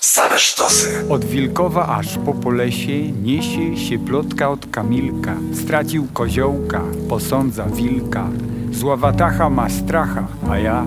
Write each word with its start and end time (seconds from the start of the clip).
Same 0.00 0.38
sztosy. 0.38 1.04
Od 1.08 1.24
Wilkowa 1.24 1.86
aż 1.98 2.18
po 2.18 2.32
Polesie 2.34 3.12
niesie 3.12 3.76
się 3.76 3.98
plotka 3.98 4.50
od 4.50 4.66
Kamilka. 4.70 5.36
Stracił 5.54 6.06
koziołka, 6.12 6.80
posądza 7.08 7.64
wilka. 7.64 8.28
Z 8.72 8.82
ławatacha 8.82 9.50
ma 9.50 9.68
stracha, 9.68 10.26
a 10.50 10.58
ja 10.58 10.84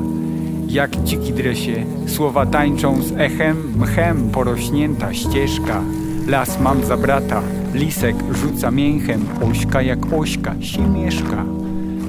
jak 0.67 1.03
dziki 1.03 1.33
dresie, 1.33 1.85
słowa 2.07 2.45
tańczą 2.45 3.01
z 3.01 3.11
echem, 3.11 3.73
mchem 3.77 4.29
porośnięta 4.29 5.13
ścieżka. 5.13 5.81
Las 6.27 6.59
mam 6.59 6.85
za 6.85 6.97
brata, 6.97 7.41
lisek 7.73 8.15
rzuca 8.31 8.71
mięchem, 8.71 9.25
ośka 9.51 9.81
jak 9.81 9.99
ośka 10.13 10.55
się 10.61 10.89
mieszka. 10.89 11.58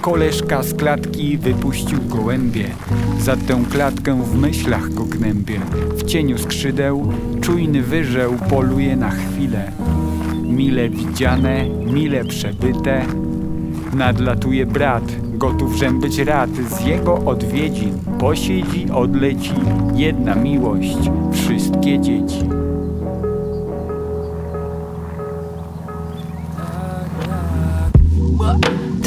Koleżka 0.00 0.62
z 0.62 0.74
klatki 0.74 1.38
wypuścił 1.38 1.98
gołębie, 2.08 2.64
za 3.18 3.36
tę 3.36 3.62
klatkę 3.72 4.22
w 4.22 4.38
myślach 4.38 4.94
go 4.94 5.04
gnębię. 5.04 5.60
W 5.96 6.02
cieniu 6.02 6.38
skrzydeł 6.38 7.12
czujny 7.40 7.82
wyżeł 7.82 8.32
poluje 8.50 8.96
na 8.96 9.10
chwilę. 9.10 9.72
Mile 10.42 10.88
widziane, 10.88 11.68
mile 11.68 12.24
przebyte, 12.24 13.06
nadlatuje 13.94 14.66
brat, 14.66 15.04
gotów 15.34 15.76
rzębyć 15.76 16.18
rad 16.18 16.50
z 16.50 16.86
jego 16.86 17.14
odwiedzin. 17.14 17.92
Posiedzi, 18.20 18.90
odleci, 18.90 19.54
jedna 19.94 20.34
miłość, 20.34 20.98
wszystkie 21.32 21.98
dzieci. 21.98 22.69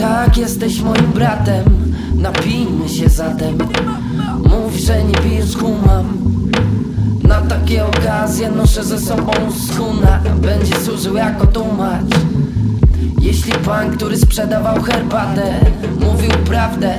Tak, 0.03 0.37
jesteś 0.37 0.81
moim 0.81 1.11
bratem. 1.15 1.63
Napijmy 2.15 2.89
się 2.89 3.09
zatem. 3.09 3.57
Mów, 4.37 4.75
że 4.75 5.03
nie 5.03 5.13
pijesz 5.13 5.57
kumam. 5.57 6.17
Na 7.23 7.41
takie 7.41 7.85
okazje 7.85 8.51
noszę 8.51 8.83
ze 8.83 8.99
sobą 8.99 9.31
skuna. 9.67 10.19
Będzie 10.41 10.75
służył 10.75 11.15
jako 11.15 11.47
tłumacz. 11.47 12.15
Jeśli 13.21 13.53
pan, 13.53 13.91
który 13.91 14.17
sprzedawał 14.17 14.81
herbatę 14.81 15.53
Mówił 15.99 16.31
prawdę 16.31 16.93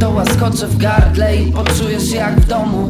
To 0.00 0.10
łaskoczę 0.10 0.66
w 0.66 0.76
gardle 0.76 1.36
i 1.36 1.52
poczujesz 1.52 2.12
jak 2.12 2.40
w 2.40 2.46
domu. 2.46 2.88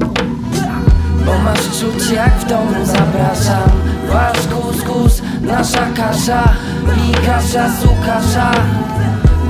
Bo 1.27 1.39
masz 1.39 1.81
czuć 1.81 2.11
jak 2.11 2.39
w 2.39 2.49
domu 2.49 2.84
zapraszam. 2.84 3.71
Wasz 4.12 4.47
kuskus, 4.47 5.23
nasza 5.41 5.87
kasza 5.97 6.55
I 7.09 7.27
kasza 7.27 7.69
z 7.69 7.84
Łukasza 7.84 8.53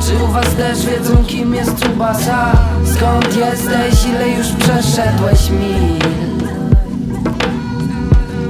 Czy 0.06 0.24
u 0.24 0.26
was 0.26 0.54
też 0.54 0.86
wiedzą 0.86 1.24
kim 1.24 1.54
jest 1.54 1.82
Czubasa? 1.84 2.52
Skąd 2.84 3.36
jesteś, 3.36 4.06
ile 4.06 4.28
już 4.28 4.46
przeszedłeś 4.46 5.50
mil? 5.50 5.98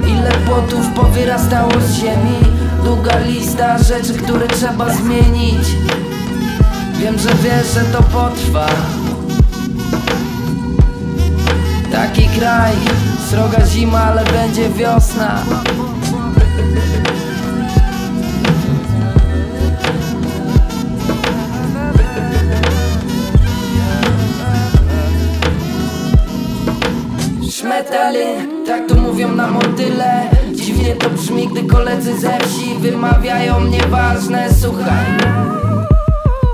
Ile 0.07 0.31
płotów 0.31 0.87
powyrastało 0.95 1.71
z 1.87 1.93
ziemi? 1.93 2.39
Długa 2.83 3.19
lista 3.19 3.77
rzeczy, 3.77 4.13
które 4.13 4.47
trzeba 4.47 4.93
zmienić 4.93 5.67
Wiem, 6.99 7.19
że 7.19 7.29
wiesz, 7.29 7.73
że 7.73 7.81
to 7.81 8.03
potrwa 8.03 8.67
Taki 11.91 12.27
kraj, 12.27 12.73
sroga 13.29 13.65
zima, 13.65 14.01
ale 14.03 14.23
będzie 14.23 14.69
wiosna 14.69 15.43
Szmetali, 27.81 28.25
tak 28.65 28.87
tu 28.87 28.95
mówią 28.95 29.35
na 29.35 29.47
motyle. 29.47 30.29
Dziwnie 30.53 30.95
to 30.95 31.09
brzmi, 31.09 31.47
gdy 31.47 31.63
koledzy 31.63 32.19
ze 32.19 32.39
wsi 32.39 32.75
wymawiają 32.79 33.61
nieważne, 33.61 34.49
słuchaj. 34.61 35.05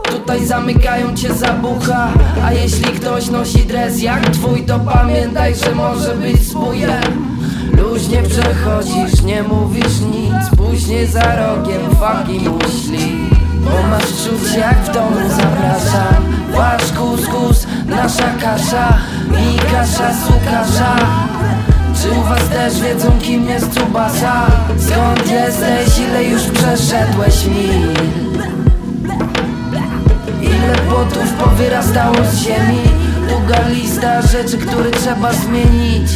Tutaj 0.03 0.45
zamykają 0.45 1.15
cię 1.15 1.33
za 1.33 1.53
bucha 1.53 2.09
A 2.45 2.51
jeśli 2.53 2.83
ktoś 2.83 3.29
nosi 3.29 3.59
dres 3.59 4.01
jak 4.01 4.29
twój 4.29 4.61
To 4.61 4.79
pamiętaj, 4.79 5.55
że 5.55 5.75
może 5.75 6.15
być 6.15 6.43
zbójem 6.43 7.37
Luźnie 7.77 8.23
przechodzisz, 8.23 9.21
nie 9.21 9.43
mówisz 9.43 9.99
nic 9.99 10.57
Później 10.57 11.07
za 11.07 11.35
rogiem 11.35 11.95
faki 11.99 12.39
muśli. 12.49 13.15
Bo 13.53 13.87
masz 13.89 14.03
czuć 14.03 14.55
jak 14.57 14.77
w 14.77 14.93
domu 14.93 15.15
zapraszam. 15.29 16.23
Wasz 16.51 16.91
kuskus, 16.91 17.67
nasza 17.87 18.29
kasza 18.41 18.97
I 19.31 19.57
kasza 19.59 20.13
z 20.13 20.29
Łukasza 20.29 20.95
czy 22.01 22.11
u 22.11 22.23
was 22.23 22.49
też 22.49 22.81
wiedzą 22.81 23.11
kim 23.21 23.49
jest 23.49 23.73
Czubasa? 23.73 24.45
Skąd 24.77 25.31
jesteś, 25.31 25.99
ile 25.99 26.23
już 26.23 26.41
przeszedłeś 26.43 27.45
mil? 27.45 27.93
Ile 30.41 30.75
płotów 30.89 31.33
powyrastało 31.33 32.15
z 32.31 32.35
ziemi 32.35 32.81
Długa 33.29 33.67
lista 33.67 34.21
rzeczy, 34.21 34.57
które 34.57 34.91
trzeba 34.91 35.33
zmienić 35.33 36.11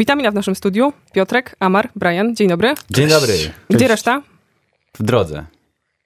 Witamina 0.00 0.30
w 0.30 0.34
naszym 0.34 0.54
studiu. 0.54 0.92
Piotrek, 1.12 1.56
Amar, 1.58 1.90
Brian. 1.96 2.36
Dzień 2.36 2.48
dobry. 2.48 2.74
Dzień 2.90 3.08
dobry. 3.08 3.34
Gdzie 3.70 3.88
reszta? 3.88 4.22
W 4.98 5.02
drodze. 5.02 5.44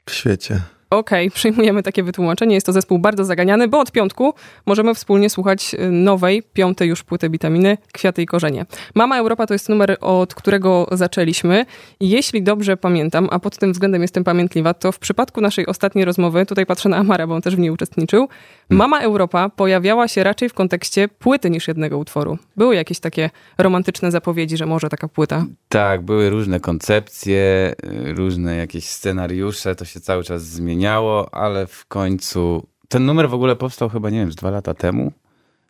W 0.07 0.15
świecie. 0.15 0.61
Okej, 0.99 1.31
przyjmujemy 1.31 1.83
takie 1.83 2.03
wytłumaczenie. 2.03 2.55
Jest 2.55 2.67
to 2.67 2.73
zespół 2.73 2.99
bardzo 2.99 3.25
zaganiany, 3.25 3.69
bo 3.69 3.81
od 3.81 3.93
piątku 3.93 4.35
możemy 4.67 4.95
wspólnie 4.95 5.31
słuchać 5.31 5.75
y, 5.75 5.91
nowej, 5.91 6.43
piątej 6.53 6.89
już 6.89 7.03
płyty 7.03 7.31
witaminy 7.31 7.79
Kwiaty 7.93 8.23
i 8.23 8.27
Korzenie. 8.27 8.67
Mama 8.95 9.19
Europa 9.19 9.47
to 9.47 9.55
jest 9.55 9.69
numer, 9.69 9.97
od 10.01 10.35
którego 10.35 10.87
zaczęliśmy. 10.93 11.67
Jeśli 12.01 12.43
dobrze 12.43 12.77
pamiętam, 12.77 13.29
a 13.31 13.39
pod 13.39 13.59
tym 13.59 13.73
względem 13.73 14.03
jestem 14.03 14.25
pamiętliwa, 14.25 14.75
to 14.75 14.93
w 14.93 14.99
przypadku 14.99 15.41
naszej 15.41 15.67
ostatniej 15.67 16.05
rozmowy, 16.05 16.47
tutaj 16.47 16.67
patrzę 16.67 16.89
na 16.89 16.97
Amara, 16.97 17.27
bo 17.27 17.35
on 17.35 17.43
też 17.43 17.57
w 17.57 17.59
niej 17.59 17.71
uczestniczył, 17.71 18.29
Mama 18.69 19.01
Europa 19.01 19.49
pojawiała 19.49 20.09
się 20.09 20.25
raczej 20.25 20.49
w 20.49 20.55
kontekście 20.55 21.09
płyty 21.09 21.51
niż 21.51 21.69
jednego 21.69 21.99
utworu. 21.99 22.39
Były 22.57 22.75
jakieś 22.75 23.01
takie 23.01 23.31
romantyczne 23.59 24.11
zapowiedzi, 24.11 24.57
że 24.57 24.67
może 24.67 24.89
taka 24.89 25.09
płyta. 25.09 25.47
Tak, 25.75 26.03
były 26.03 26.31
różne 26.31 26.61
koncepcje, 26.61 27.75
różne 28.17 28.57
jakieś 28.57 28.89
scenariusze, 28.89 29.75
to 29.75 29.85
się 29.85 30.01
cały 30.01 30.25
czas 30.25 30.43
zmieniało, 30.43 31.35
ale 31.35 31.67
w 31.67 31.87
końcu 31.87 32.67
ten 32.89 33.07
numer 33.07 33.29
w 33.29 33.35
ogóle 33.35 33.57
powstał 33.57 33.89
chyba, 33.89 34.11
nie 34.11 34.19
wiem, 34.19 34.33
z 34.33 34.37
dwa 34.37 34.51
lata 34.51 34.75
temu. 34.75 35.13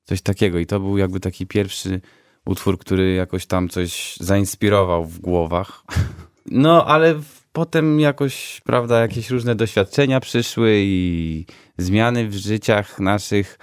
Coś 0.04 0.22
takiego 0.22 0.58
i 0.58 0.66
to 0.66 0.80
był 0.80 0.98
jakby 0.98 1.20
taki 1.20 1.46
pierwszy 1.46 2.00
utwór, 2.46 2.78
który 2.78 3.14
jakoś 3.14 3.46
tam 3.46 3.68
coś 3.68 4.16
zainspirował 4.20 5.04
w 5.04 5.18
głowach. 5.20 5.82
No, 6.46 6.86
ale 6.86 7.20
potem 7.52 8.00
jakoś, 8.00 8.60
prawda, 8.64 9.00
jakieś 9.00 9.30
różne 9.30 9.54
doświadczenia 9.54 10.20
przyszły 10.20 10.72
i 10.76 11.46
zmiany 11.78 12.28
w 12.28 12.34
życiach 12.34 13.00
naszych. 13.00 13.58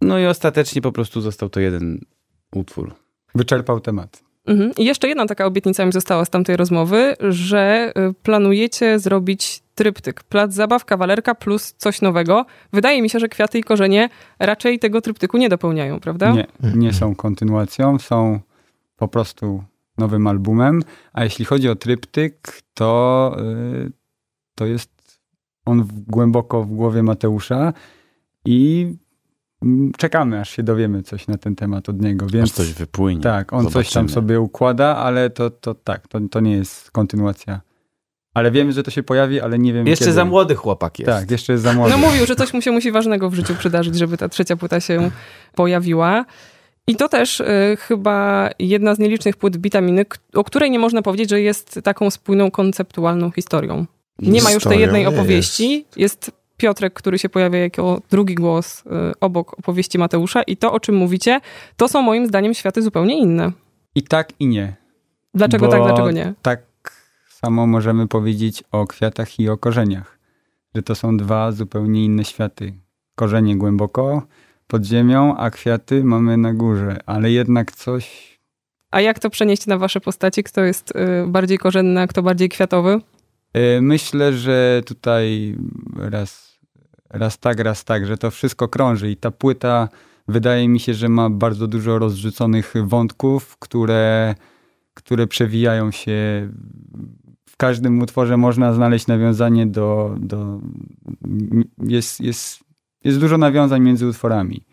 No 0.00 0.18
i 0.18 0.26
ostatecznie 0.26 0.82
po 0.82 0.92
prostu 0.92 1.20
został 1.20 1.48
to 1.48 1.60
jeden 1.60 2.04
utwór. 2.52 2.94
Wyczerpał 3.34 3.80
temat. 3.80 4.23
Mhm. 4.46 4.72
I 4.78 4.84
jeszcze 4.84 5.08
jedna 5.08 5.26
taka 5.26 5.46
obietnica 5.46 5.86
mi 5.86 5.92
została 5.92 6.24
z 6.24 6.30
tamtej 6.30 6.56
rozmowy, 6.56 7.16
że 7.20 7.92
y, 8.10 8.14
planujecie 8.22 8.98
zrobić 8.98 9.62
tryptyk. 9.74 10.22
Plac 10.22 10.52
zabaw, 10.52 10.84
kawalerka 10.84 11.34
plus 11.34 11.74
coś 11.78 12.02
nowego. 12.02 12.46
Wydaje 12.72 13.02
mi 13.02 13.10
się, 13.10 13.18
że 13.18 13.28
kwiaty 13.28 13.58
i 13.58 13.62
korzenie 13.62 14.08
raczej 14.38 14.78
tego 14.78 15.00
tryptyku 15.00 15.38
nie 15.38 15.48
dopełniają, 15.48 16.00
prawda? 16.00 16.32
Nie, 16.32 16.46
nie 16.74 16.92
są 16.92 17.14
kontynuacją, 17.14 17.98
są 17.98 18.40
po 18.96 19.08
prostu 19.08 19.64
nowym 19.98 20.26
albumem. 20.26 20.82
A 21.12 21.24
jeśli 21.24 21.44
chodzi 21.44 21.68
o 21.68 21.76
tryptyk, 21.76 22.62
to, 22.74 23.36
y, 23.86 23.92
to 24.54 24.66
jest 24.66 25.20
on 25.64 25.88
głęboko 26.06 26.62
w 26.62 26.66
głowie 26.70 27.02
Mateusza 27.02 27.72
i 28.44 28.90
czekamy, 29.98 30.40
aż 30.40 30.50
się 30.50 30.62
dowiemy 30.62 31.02
coś 31.02 31.26
na 31.26 31.38
ten 31.38 31.56
temat 31.56 31.88
od 31.88 32.02
niego. 32.02 32.26
Aż 32.26 32.32
Więc 32.32 32.52
coś 32.52 32.72
wypłynie. 32.72 33.20
tak, 33.20 33.52
on 33.52 33.64
coś 33.64 33.72
tam 33.72 33.82
Zobaczymy. 34.08 34.08
sobie 34.08 34.40
układa, 34.40 34.96
ale 34.96 35.30
to, 35.30 35.50
to 35.50 35.74
tak, 35.74 36.08
to, 36.08 36.18
to 36.30 36.40
nie 36.40 36.52
jest 36.56 36.90
kontynuacja 36.90 37.60
Ale 38.34 38.50
wiemy, 38.50 38.72
że 38.72 38.82
to 38.82 38.90
się 38.90 39.02
pojawi, 39.02 39.40
ale 39.40 39.58
nie 39.58 39.72
wiem 39.72 39.86
Jeszcze 39.86 40.04
kiedy. 40.04 40.14
za 40.14 40.24
młody 40.24 40.54
chłopak 40.54 40.98
jest. 40.98 41.10
Tak, 41.10 41.30
jeszcze 41.30 41.52
jest 41.52 41.64
za 41.64 41.72
młody. 41.72 41.90
No 41.92 41.98
mówił, 41.98 42.26
że 42.26 42.36
coś 42.36 42.52
mu 42.54 42.62
się 42.62 42.70
musi 42.72 42.92
ważnego 42.92 43.30
w 43.30 43.34
życiu 43.34 43.54
przydarzyć, 43.54 43.94
żeby 43.98 44.16
ta 44.16 44.28
trzecia 44.28 44.56
płyta 44.56 44.80
się 44.80 45.10
pojawiła. 45.54 46.24
I 46.86 46.96
to 46.96 47.08
też 47.08 47.40
y, 47.40 47.44
chyba 47.80 48.50
jedna 48.58 48.94
z 48.94 48.98
nielicznych 48.98 49.36
płyt 49.36 49.62
Witaminy, 49.62 50.04
k- 50.04 50.18
o 50.34 50.44
której 50.44 50.70
nie 50.70 50.78
można 50.78 51.02
powiedzieć, 51.02 51.30
że 51.30 51.40
jest 51.40 51.80
taką 51.84 52.10
spójną, 52.10 52.50
konceptualną 52.50 53.30
historią. 53.30 53.86
Nie 54.18 54.42
ma 54.42 54.52
już 54.52 54.64
tej 54.64 54.80
jednej 54.80 55.06
opowieści. 55.06 55.86
Jest. 55.96 56.30
Piotrek, 56.56 56.94
który 56.94 57.18
się 57.18 57.28
pojawia 57.28 57.58
jako 57.58 58.00
drugi 58.10 58.34
głos 58.34 58.80
y, 58.80 58.90
obok 59.20 59.58
opowieści 59.58 59.98
Mateusza 59.98 60.42
i 60.42 60.56
to, 60.56 60.72
o 60.72 60.80
czym 60.80 60.94
mówicie, 60.94 61.40
to 61.76 61.88
są 61.88 62.02
moim 62.02 62.26
zdaniem 62.26 62.54
światy 62.54 62.82
zupełnie 62.82 63.18
inne. 63.18 63.52
I 63.94 64.02
tak, 64.02 64.32
i 64.40 64.46
nie. 64.46 64.76
Dlaczego 65.34 65.66
Bo 65.66 65.72
tak, 65.72 65.82
dlaczego 65.82 66.10
nie? 66.10 66.34
Tak 66.42 66.62
samo 67.28 67.66
możemy 67.66 68.08
powiedzieć 68.08 68.64
o 68.72 68.86
kwiatach 68.86 69.40
i 69.40 69.48
o 69.48 69.58
korzeniach. 69.58 70.18
Że 70.74 70.82
to 70.82 70.94
są 70.94 71.16
dwa 71.16 71.52
zupełnie 71.52 72.04
inne 72.04 72.24
światy. 72.24 72.72
Korzenie 73.14 73.56
głęboko 73.56 74.22
pod 74.66 74.84
ziemią, 74.84 75.36
a 75.36 75.50
kwiaty 75.50 76.04
mamy 76.04 76.36
na 76.36 76.54
górze. 76.54 76.98
Ale 77.06 77.30
jednak 77.30 77.72
coś 77.72 78.34
A 78.90 79.00
jak 79.00 79.18
to 79.18 79.30
przenieść 79.30 79.66
na 79.66 79.78
wasze 79.78 80.00
postaci? 80.00 80.44
Kto 80.44 80.60
jest 80.60 80.90
y, 80.90 81.26
bardziej 81.26 81.58
korzenny, 81.58 82.00
a 82.00 82.06
kto 82.06 82.22
bardziej 82.22 82.48
kwiatowy? 82.48 83.00
E, 83.52 83.80
Myślę, 83.80 84.32
że 84.32 84.82
tutaj 84.86 85.56
raz, 85.96 86.58
raz 87.10 87.38
tak, 87.38 87.58
raz 87.58 87.84
tak, 87.84 88.06
że 88.06 88.18
to 88.18 88.30
wszystko 88.30 88.68
krąży 88.68 89.10
i 89.10 89.16
ta 89.16 89.30
płyta 89.30 89.88
wydaje 90.28 90.68
mi 90.68 90.80
się, 90.80 90.94
że 90.94 91.08
ma 91.08 91.30
bardzo 91.30 91.66
dużo 91.66 91.98
rozrzuconych 91.98 92.74
wątków, 92.84 93.56
które, 93.58 94.34
które 94.94 95.26
przewijają 95.26 95.90
się. 95.90 96.48
W 97.48 97.56
każdym 97.56 98.02
utworze 98.02 98.36
można 98.36 98.72
znaleźć 98.72 99.06
nawiązanie 99.06 99.66
do. 99.66 100.16
do 100.18 100.60
jest, 101.82 102.20
jest, 102.20 102.58
jest 103.04 103.20
dużo 103.20 103.38
nawiązań 103.38 103.82
między 103.82 104.06
utworami. 104.06 104.64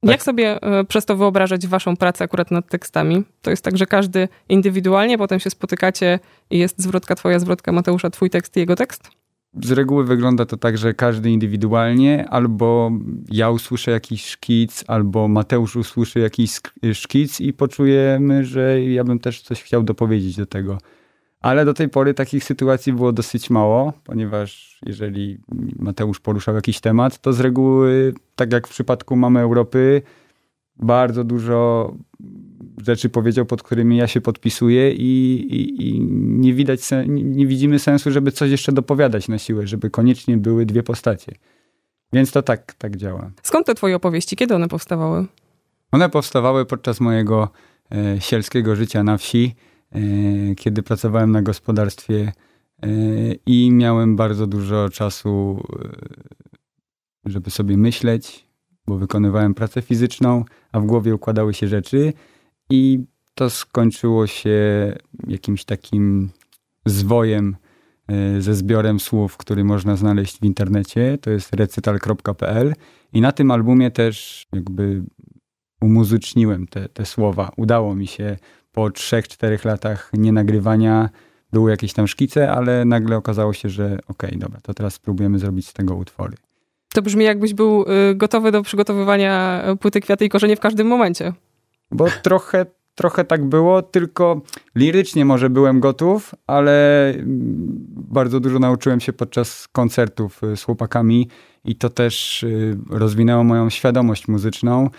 Tak. 0.00 0.10
Jak 0.10 0.22
sobie 0.22 0.62
e, 0.62 0.84
przez 0.84 1.04
to 1.04 1.16
wyobrażać 1.16 1.66
waszą 1.66 1.96
pracę 1.96 2.24
akurat 2.24 2.50
nad 2.50 2.68
tekstami? 2.68 3.24
To 3.42 3.50
jest 3.50 3.64
tak, 3.64 3.76
że 3.76 3.86
każdy 3.86 4.28
indywidualnie, 4.48 5.18
potem 5.18 5.40
się 5.40 5.50
spotykacie 5.50 6.18
i 6.50 6.58
jest 6.58 6.82
zwrotka 6.82 7.14
twoja, 7.14 7.38
zwrotka 7.38 7.72
Mateusza, 7.72 8.10
twój 8.10 8.30
tekst 8.30 8.56
i 8.56 8.60
jego 8.60 8.76
tekst? 8.76 9.19
Z 9.54 9.70
reguły 9.70 10.04
wygląda 10.04 10.46
to 10.46 10.56
tak, 10.56 10.78
że 10.78 10.94
każdy 10.94 11.30
indywidualnie, 11.30 12.28
albo 12.28 12.90
ja 13.30 13.50
usłyszę 13.50 13.90
jakiś 13.90 14.26
szkic, 14.26 14.84
albo 14.86 15.28
Mateusz 15.28 15.76
usłyszy 15.76 16.20
jakiś 16.20 16.60
szkic 16.92 17.40
i 17.40 17.52
poczujemy, 17.52 18.44
że 18.44 18.82
ja 18.82 19.04
bym 19.04 19.18
też 19.18 19.42
coś 19.42 19.62
chciał 19.62 19.82
dopowiedzieć 19.82 20.36
do 20.36 20.46
tego. 20.46 20.78
Ale 21.40 21.64
do 21.64 21.74
tej 21.74 21.88
pory 21.88 22.14
takich 22.14 22.44
sytuacji 22.44 22.92
było 22.92 23.12
dosyć 23.12 23.50
mało, 23.50 23.92
ponieważ 24.04 24.80
jeżeli 24.86 25.38
Mateusz 25.78 26.20
poruszał 26.20 26.54
jakiś 26.54 26.80
temat, 26.80 27.18
to 27.18 27.32
z 27.32 27.40
reguły, 27.40 28.14
tak 28.36 28.52
jak 28.52 28.66
w 28.66 28.70
przypadku 28.70 29.16
Mamy 29.16 29.40
Europy, 29.40 30.02
bardzo 30.76 31.24
dużo 31.24 31.92
rzeczy 32.84 33.08
powiedział, 33.08 33.46
pod 33.46 33.62
którymi 33.62 33.96
ja 33.96 34.06
się 34.06 34.20
podpisuję 34.20 34.92
i, 34.92 35.34
i, 35.50 35.88
i 35.88 36.00
nie 36.20 36.54
widać, 36.54 36.80
nie 37.06 37.46
widzimy 37.46 37.78
sensu, 37.78 38.10
żeby 38.10 38.32
coś 38.32 38.50
jeszcze 38.50 38.72
dopowiadać 38.72 39.28
na 39.28 39.38
siłę, 39.38 39.66
żeby 39.66 39.90
koniecznie 39.90 40.36
były 40.36 40.66
dwie 40.66 40.82
postacie. 40.82 41.32
Więc 42.12 42.32
to 42.32 42.42
tak, 42.42 42.74
tak 42.74 42.96
działa. 42.96 43.30
Skąd 43.42 43.66
te 43.66 43.74
twoje 43.74 43.96
opowieści? 43.96 44.36
Kiedy 44.36 44.54
one 44.54 44.68
powstawały? 44.68 45.26
One 45.92 46.10
powstawały 46.10 46.66
podczas 46.66 47.00
mojego 47.00 47.48
e, 47.92 48.20
sielskiego 48.20 48.76
życia 48.76 49.02
na 49.02 49.18
wsi, 49.18 49.54
e, 49.92 50.00
kiedy 50.54 50.82
pracowałem 50.82 51.32
na 51.32 51.42
gospodarstwie 51.42 52.32
e, 52.82 52.88
i 53.46 53.70
miałem 53.70 54.16
bardzo 54.16 54.46
dużo 54.46 54.88
czasu, 54.88 55.62
e, 57.24 57.30
żeby 57.30 57.50
sobie 57.50 57.76
myśleć, 57.76 58.46
bo 58.86 58.96
wykonywałem 58.96 59.54
pracę 59.54 59.82
fizyczną, 59.82 60.44
a 60.72 60.80
w 60.80 60.86
głowie 60.86 61.14
układały 61.14 61.54
się 61.54 61.68
rzeczy 61.68 62.12
i 62.70 63.04
to 63.34 63.50
skończyło 63.50 64.26
się 64.26 64.92
jakimś 65.26 65.64
takim 65.64 66.30
zwojem 66.86 67.56
e, 68.08 68.40
ze 68.40 68.54
zbiorem 68.54 69.00
słów, 69.00 69.36
który 69.36 69.64
można 69.64 69.96
znaleźć 69.96 70.40
w 70.40 70.44
internecie. 70.44 71.18
To 71.20 71.30
jest 71.30 71.54
recytal.pl 71.54 72.74
i 73.12 73.20
na 73.20 73.32
tym 73.32 73.50
albumie 73.50 73.90
też 73.90 74.46
jakby 74.52 75.02
umuzyczniłem 75.80 76.66
te, 76.66 76.88
te 76.88 77.06
słowa. 77.06 77.52
Udało 77.56 77.94
mi 77.94 78.06
się 78.06 78.36
po 78.72 78.84
3-4 78.84 79.66
latach 79.66 80.10
nienagrywania. 80.14 81.10
Były 81.52 81.70
jakieś 81.70 81.92
tam 81.92 82.08
szkice, 82.08 82.52
ale 82.52 82.84
nagle 82.84 83.16
okazało 83.16 83.52
się, 83.52 83.68
że 83.68 83.98
okej, 84.08 84.38
dobra, 84.38 84.60
to 84.60 84.74
teraz 84.74 84.94
spróbujemy 84.94 85.38
zrobić 85.38 85.68
z 85.68 85.72
tego 85.72 85.94
utwory. 85.94 86.36
To 86.94 87.02
brzmi 87.02 87.24
jakbyś 87.24 87.54
był 87.54 87.82
y, 87.82 88.14
gotowy 88.14 88.52
do 88.52 88.62
przygotowywania 88.62 89.64
płyty 89.80 90.00
Kwiaty 90.00 90.24
i 90.24 90.28
Korzenie 90.28 90.56
w 90.56 90.60
każdym 90.60 90.86
momencie. 90.86 91.32
Bo 91.90 92.06
trochę, 92.22 92.66
trochę 92.94 93.24
tak 93.24 93.44
było, 93.44 93.82
tylko 93.82 94.40
lirycznie 94.74 95.24
może 95.24 95.50
byłem 95.50 95.80
gotów, 95.80 96.34
ale 96.46 97.08
mm, 97.08 97.86
bardzo 97.96 98.40
dużo 98.40 98.58
nauczyłem 98.58 99.00
się 99.00 99.12
podczas 99.12 99.68
koncertów 99.68 100.44
y, 100.44 100.56
z 100.56 100.62
chłopakami 100.62 101.28
i 101.64 101.76
to 101.76 101.90
też 101.90 102.42
y, 102.42 102.78
rozwinęło 102.90 103.44
moją 103.44 103.70
świadomość 103.70 104.28
muzyczną 104.28 104.90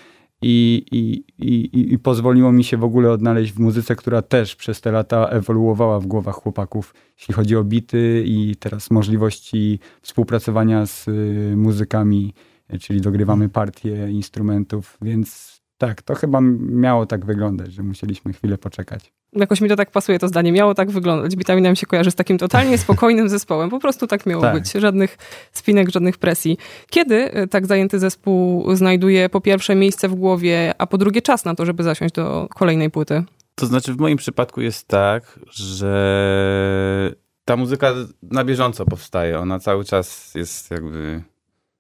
i, 0.42 0.86
i, 0.92 1.24
i, 1.48 1.94
i 1.94 2.00
pozwoliło 2.00 2.52
mi 2.52 2.64
się 2.64 2.78
w 2.78 2.84
ogóle 2.84 3.12
odnaleźć 3.12 3.54
w 3.54 3.60
muzyce, 3.60 3.96
która 3.96 4.22
też 4.22 4.56
przez 4.56 4.82
te 4.82 4.92
lata 4.92 5.28
ewoluowała 5.28 6.00
w 6.00 6.06
głowach 6.06 6.36
chłopaków, 6.36 6.94
jeśli 7.20 7.34
chodzi 7.34 7.56
o 7.56 7.64
bity 7.64 8.24
i 8.26 8.56
teraz 8.56 8.92
możliwości 8.92 9.80
współpracowania 10.02 10.86
z 10.86 11.08
y, 11.08 11.54
muzykami, 11.58 12.34
czyli 12.80 13.02
dogrywamy 13.02 13.50
partie 13.50 14.12
instrumentów, 14.12 14.98
więc 15.02 15.50
tak, 15.81 16.01
to 16.01 16.16
chyba 16.16 16.39
miało 16.60 17.06
tak 17.06 17.25
wyglądać, 17.25 17.74
że 17.74 17.83
musieliśmy 17.83 18.33
chwilę 18.33 18.57
poczekać. 18.57 19.13
Jakoś 19.33 19.62
mi 19.62 19.69
to 19.69 19.75
tak 19.75 19.92
pasuje, 19.92 20.19
to 20.19 20.28
zdanie. 20.28 20.51
Miało 20.51 20.75
tak 20.75 20.92
wyglądać. 20.92 21.36
Witamina 21.36 21.69
mi 21.69 21.78
się 21.78 21.86
kojarzy 21.86 22.12
z 22.12 22.16
takim 22.16 22.38
totalnie 22.38 22.78
spokojnym 22.86 23.30
zespołem. 23.30 23.69
Po 23.69 23.80
prostu 23.80 24.07
tak 24.07 24.25
miało 24.25 24.42
Tak. 24.42 24.54
być. 24.54 24.72
Żadnych 24.72 25.18
spinek, 25.51 25.89
żadnych 25.89 26.18
presji. 26.18 26.57
Kiedy 26.89 27.38
y, 27.38 27.48
tak 27.48 27.66
zajęty 27.66 28.00
zespół 28.00 28.75
znajduje 28.75 29.30
po 29.30 29.42
pierwsze 29.42 29.75
miejsce 29.75 30.10
w 30.10 30.16
głowie, 30.16 30.74
a 30.78 30.88
po 30.88 30.98
drugie 30.98 31.22
czas 31.22 31.45
na 31.45 31.56
to, 31.56 31.66
żeby 31.66 31.84
zasiąść 31.84 32.13
do 32.13 32.48
kolejnej 32.56 32.89
płyty? 32.89 33.24
To 33.56 33.66
znaczy 33.66 33.94
w 33.94 33.98
moim 33.98 34.18
przypadku 34.18 34.62
jest 34.62 34.88
tak, 34.88 35.39
że 35.51 37.16
ta 37.45 37.57
muzyka 37.57 37.94
na 38.22 38.44
bieżąco 38.44 38.86
powstaje. 38.86 39.39
Ona 39.39 39.60
cały 39.60 39.86
czas 39.86 40.36
jest 40.36 40.72
jakby... 40.72 41.24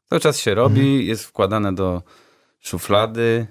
Cały 0.09 0.19
czas 0.19 0.39
się 0.39 0.55
robi, 0.55 1.07
jest 1.07 1.25
wkładane 1.25 1.75
do 1.75 2.01
szuflady. 2.59 3.47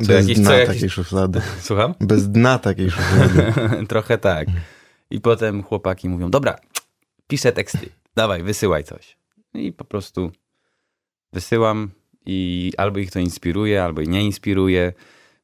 Co 0.00 0.06
Bez 0.06 0.28
jakiś- 0.28 0.38
dna 0.38 0.50
co 0.50 0.56
jakiś- 0.56 0.74
takiej 0.74 0.90
szuflady. 0.90 1.40
Słucham? 1.60 1.94
Bez 2.00 2.30
dna 2.30 2.58
takiej 2.58 2.90
szuflady. 2.90 3.52
Trochę 3.88 4.18
tak. 4.18 4.48
I 5.10 5.20
potem 5.20 5.62
chłopaki 5.62 6.08
mówią, 6.08 6.30
dobra, 6.30 6.56
piszę 7.26 7.52
teksty, 7.52 7.88
dawaj, 8.16 8.42
wysyłaj 8.42 8.84
coś. 8.84 9.16
I 9.54 9.72
po 9.72 9.84
prostu 9.84 10.32
wysyłam 11.32 11.90
i 12.26 12.72
albo 12.76 12.98
ich 12.98 13.10
to 13.10 13.18
inspiruje, 13.18 13.84
albo 13.84 14.00
i 14.00 14.08
nie 14.08 14.24
inspiruje. 14.24 14.92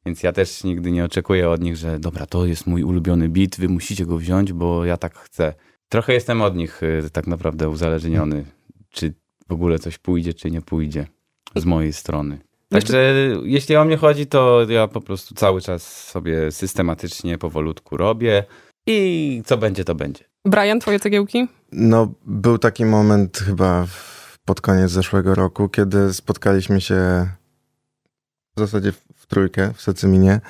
Więc 0.06 0.22
ja 0.22 0.32
też 0.32 0.64
nigdy 0.64 0.90
nie 0.90 1.04
oczekuję 1.04 1.50
od 1.50 1.60
nich, 1.62 1.76
że 1.76 1.98
dobra, 1.98 2.26
to 2.26 2.46
jest 2.46 2.66
mój 2.66 2.82
ulubiony 2.82 3.28
beat, 3.28 3.56
wy 3.58 3.68
musicie 3.68 4.06
go 4.06 4.18
wziąć, 4.18 4.52
bo 4.52 4.84
ja 4.84 4.96
tak 4.96 5.18
chcę. 5.18 5.54
Trochę 5.88 6.12
jestem 6.12 6.42
od 6.42 6.56
nich 6.56 6.82
y, 6.82 7.10
tak 7.12 7.26
naprawdę 7.26 7.68
uzależniony, 7.68 8.44
czy 8.90 9.14
w 9.48 9.52
ogóle 9.52 9.78
coś 9.78 9.98
pójdzie, 9.98 10.34
czy 10.34 10.50
nie 10.50 10.62
pójdzie 10.62 11.06
z 11.56 11.64
mojej 11.64 11.92
strony. 11.92 12.38
Także 12.74 13.14
jeśli 13.44 13.76
o 13.76 13.84
mnie 13.84 13.96
chodzi, 13.96 14.26
to 14.26 14.66
ja 14.68 14.88
po 14.88 15.00
prostu 15.00 15.34
cały 15.34 15.60
czas 15.60 16.08
sobie 16.08 16.52
systematycznie, 16.52 17.38
powolutku 17.38 17.96
robię 17.96 18.44
i 18.86 19.42
co 19.46 19.56
będzie, 19.56 19.84
to 19.84 19.94
będzie. 19.94 20.24
Brian, 20.44 20.80
twoje 20.80 21.00
cegiełki? 21.00 21.48
No, 21.72 22.12
był 22.26 22.58
taki 22.58 22.84
moment 22.84 23.38
chyba 23.38 23.86
pod 24.44 24.60
koniec 24.60 24.90
zeszłego 24.90 25.34
roku, 25.34 25.68
kiedy 25.68 26.14
spotkaliśmy 26.14 26.80
się 26.80 27.28
w 28.56 28.60
zasadzie 28.60 28.92
w 29.16 29.26
trójkę 29.26 29.72
w 29.74 29.82
Secyminie 29.82 30.40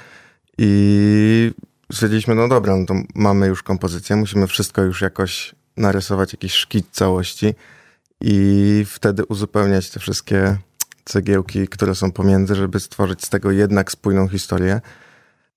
i 0.58 1.52
stwierdziliśmy, 1.92 2.34
no 2.34 2.48
dobra, 2.48 2.76
no 2.76 2.86
to 2.86 2.94
mamy 3.14 3.46
już 3.46 3.62
kompozycję, 3.62 4.16
musimy 4.16 4.46
wszystko 4.46 4.82
już 4.82 5.00
jakoś 5.00 5.54
narysować, 5.76 6.32
jakiś 6.32 6.52
szkic 6.52 6.86
całości 6.90 7.54
i 8.20 8.84
wtedy 8.88 9.24
uzupełniać 9.24 9.90
te 9.90 10.00
wszystkie 10.00 10.56
cegiełki, 11.04 11.68
które 11.68 11.94
są 11.94 12.12
pomiędzy, 12.12 12.54
żeby 12.54 12.80
stworzyć 12.80 13.24
z 13.24 13.30
tego 13.30 13.50
jednak 13.50 13.92
spójną 13.92 14.28
historię. 14.28 14.80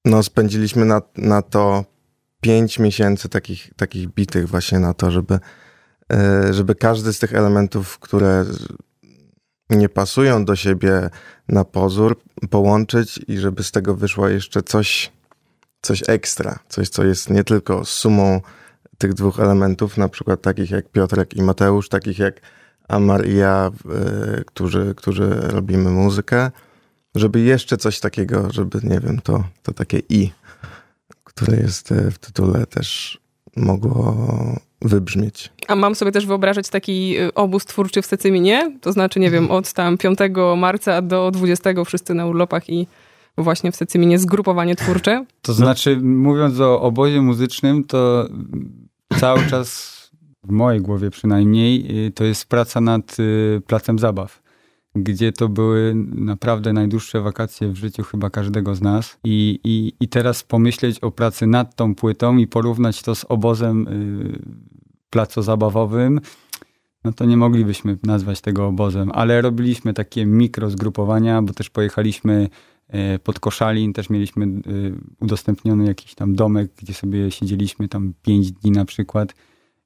No, 0.06 0.24
spędziliśmy 0.24 0.86
na, 0.86 1.01
na 1.18 1.42
to 1.42 1.86
pięć 2.42 2.80
miesięcy 2.80 3.30
takich, 3.30 3.70
takich 3.75 4.08
bitych 4.08 4.48
właśnie 4.48 4.80
na 4.80 4.94
to, 4.94 5.12
żeby, 5.12 5.39
e, 6.13 6.54
żeby 6.54 6.75
każdy 6.75 7.13
z 7.13 7.20
tych 7.20 7.34
elementów, 7.34 8.00
które 8.00 8.46
nie 9.70 9.89
pasują 9.89 10.46
do 10.46 10.56
siebie 10.56 11.10
na 11.48 11.66
pozór, 11.66 12.20
połączyć 12.50 13.20
i 13.27 13.38
żeby 13.38 13.63
z 13.63 13.72
tego 13.72 13.96
wyszło 13.96 14.30
jeszcze 14.30 14.63
coś, 14.63 15.12
coś 15.82 16.04
ekstra. 16.08 16.60
Coś, 16.70 16.89
co 16.89 17.04
jest 17.04 17.30
nie 17.30 17.44
tylko 17.44 17.86
sumą 17.86 18.42
tych 18.98 19.13
dwóch 19.13 19.39
elementów, 19.39 19.98
na 19.98 20.10
przykład 20.10 20.42
takich 20.42 20.72
jak 20.72 20.89
Piotrek 20.89 21.34
i 21.34 21.42
Mateusz, 21.42 21.89
takich 21.89 22.20
jak 22.20 22.42
Amar 22.88 23.27
i 23.27 23.36
ja, 23.36 23.72
y, 24.39 24.44
którzy, 24.46 24.94
którzy 24.98 25.29
robimy 25.41 25.89
muzykę, 25.89 26.51
żeby 27.15 27.39
jeszcze 27.39 27.77
coś 27.77 28.00
takiego, 28.00 28.51
żeby, 28.51 28.79
nie 28.84 29.00
wiem, 29.00 29.20
to, 29.24 29.44
to 29.63 29.74
takie 29.74 30.01
i, 30.10 30.32
które 31.24 31.58
jest 31.58 31.91
y, 31.91 32.12
w 32.12 32.17
tytule 32.17 32.65
też 32.65 33.17
mogło 33.56 34.15
wybrzmieć. 34.82 35.51
A 35.67 35.75
mam 35.75 35.96
sobie 35.96 36.12
też 36.12 36.25
wyobrażać 36.25 36.70
taki 36.70 37.20
y, 37.20 37.34
obóz 37.34 37.65
twórczy 37.65 38.01
w 38.01 38.06
Secyminie? 38.06 38.77
To 38.82 38.91
znaczy, 38.91 39.20
nie 39.20 39.32
wiem, 39.32 39.51
od 39.51 39.74
tam 39.74 39.98
5 39.98 40.20
marca 40.58 41.01
do 41.01 41.32
20 41.32 41.70
wszyscy 41.86 42.13
na 42.13 42.25
urlopach 42.25 42.70
i 42.70 42.88
właśnie 43.38 43.72
w 43.72 43.75
Secyminie 43.75 44.20
zgrupowanie 44.20 44.75
twórcze? 44.75 45.25
To 45.41 45.53
znaczy, 45.53 45.98
mówiąc 46.01 46.60
o 46.60 46.82
obozie 46.82 47.22
muzycznym, 47.22 47.84
to 47.84 48.29
cały 49.20 49.46
czas 49.46 49.97
w 50.48 50.51
mojej 50.51 50.82
głowie 50.82 51.10
przynajmniej 51.10 52.06
y, 52.08 52.12
to 52.12 52.24
jest 52.24 52.46
praca 52.46 52.82
nad 52.82 53.20
y, 53.20 53.62
placem 53.68 54.00
zabaw 54.00 54.48
gdzie 55.04 55.32
to 55.32 55.50
były 55.50 55.94
naprawdę 56.16 56.74
najdłuższe 56.74 57.22
wakacje 57.22 57.68
w 57.68 57.75
życiu 57.75 58.04
chyba 58.04 58.30
każdego 58.30 58.75
z 58.75 58.82
nas. 58.82 59.18
I, 59.24 59.60
i, 59.63 59.94
i 60.00 60.08
teraz 60.08 60.44
pomyśleć 60.44 61.00
o 61.00 61.12
pracy 61.12 61.48
nad 61.48 61.75
tą 61.75 61.96
płytą 61.96 62.38
i 62.38 62.48
porównać 62.48 63.01
to 63.01 63.16
z 63.16 63.25
obozem 63.30 63.88
y, 63.88 64.39
placozabawowym, 65.10 66.22
no 67.04 67.13
to 67.13 67.25
nie 67.25 67.38
moglibyśmy 67.38 67.98
nazwać 68.04 68.42
tego 68.42 68.68
obozem, 68.68 69.12
ale 69.13 69.42
robiliśmy 69.42 69.94
takie 69.94 70.25
mikro 70.25 70.70
zgrupowania, 70.70 71.42
bo 71.42 71.54
też 71.54 71.70
pojechaliśmy 71.70 72.50
y, 73.16 73.20
pod 73.20 73.39
Koszalin, 73.39 73.94
też 73.94 74.10
mieliśmy 74.10 74.48
udostępniony 75.20 75.86
jakiś 75.86 76.16
tam 76.16 76.36
domek, 76.36 76.72
gdzie 76.82 76.94
sobie 76.94 77.32
siedzieliśmy 77.32 77.88
tam 77.88 78.13
pięć 78.22 78.51
dni 78.51 78.72
na 78.72 78.86
przykład. 78.86 79.34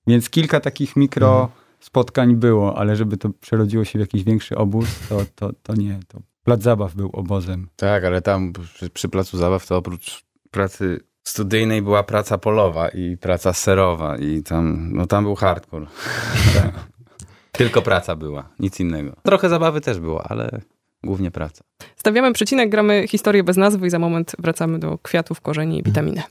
Więc 0.07 0.29
kilka 0.29 0.59
takich 0.59 0.95
mikro 0.95 1.41
mhm 1.41 1.61
spotkań 1.81 2.35
było, 2.35 2.77
ale 2.77 2.95
żeby 2.95 3.17
to 3.17 3.29
przerodziło 3.29 3.85
się 3.85 3.99
w 3.99 4.01
jakiś 4.01 4.23
większy 4.23 4.57
obóz, 4.57 4.87
to, 5.09 5.21
to, 5.35 5.49
to 5.63 5.75
nie. 5.75 5.99
To 6.07 6.19
plac 6.43 6.61
zabaw 6.61 6.95
był 6.95 7.09
obozem. 7.13 7.67
Tak, 7.75 8.03
ale 8.03 8.21
tam 8.21 8.53
przy, 8.73 8.89
przy 8.89 9.09
placu 9.09 9.37
zabaw 9.37 9.67
to 9.67 9.77
oprócz 9.77 10.23
pracy 10.51 10.99
studyjnej 11.23 11.81
była 11.81 12.03
praca 12.03 12.37
polowa 12.37 12.89
i 12.89 13.17
praca 13.17 13.53
serowa 13.53 14.17
i 14.17 14.43
tam, 14.43 14.89
no 14.93 15.07
tam 15.07 15.23
był 15.23 15.35
hardcore. 15.35 15.85
Tylko 17.51 17.81
praca 17.81 18.15
była, 18.15 18.49
nic 18.59 18.79
innego. 18.79 19.15
Trochę 19.23 19.49
zabawy 19.49 19.81
też 19.81 19.99
było, 19.99 20.31
ale 20.31 20.61
głównie 21.03 21.31
praca. 21.31 21.63
Stawiamy 21.95 22.33
przecinek, 22.33 22.69
gramy 22.69 23.07
historię 23.07 23.43
bez 23.43 23.57
nazwy 23.57 23.87
i 23.87 23.89
za 23.89 23.99
moment 23.99 24.35
wracamy 24.39 24.79
do 24.79 24.97
kwiatów, 24.97 25.41
korzeni 25.41 25.79
i 25.79 25.83
witaminy. 25.83 26.23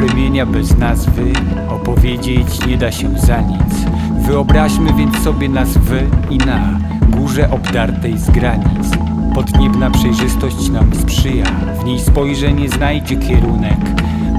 Plemienia 0.00 0.46
bez 0.46 0.78
nazwy 0.78 1.32
Opowiedzieć 1.70 2.66
nie 2.66 2.76
da 2.76 2.92
się 2.92 3.18
za 3.18 3.40
nic. 3.40 3.86
Wyobraźmy 4.26 4.92
więc 4.92 5.18
sobie 5.18 5.48
nas 5.48 5.68
w 5.68 5.90
i 6.30 6.38
na 6.38 6.78
Górze 7.08 7.50
obdartej 7.50 8.18
z 8.18 8.30
granic. 8.30 8.90
Podniebna 9.34 9.90
przejrzystość 9.90 10.68
nam 10.68 10.94
sprzyja 10.94 11.44
W 11.80 11.84
niej 11.84 12.00
spojrzenie 12.00 12.68
znajdzie 12.68 13.16
kierunek. 13.16 13.76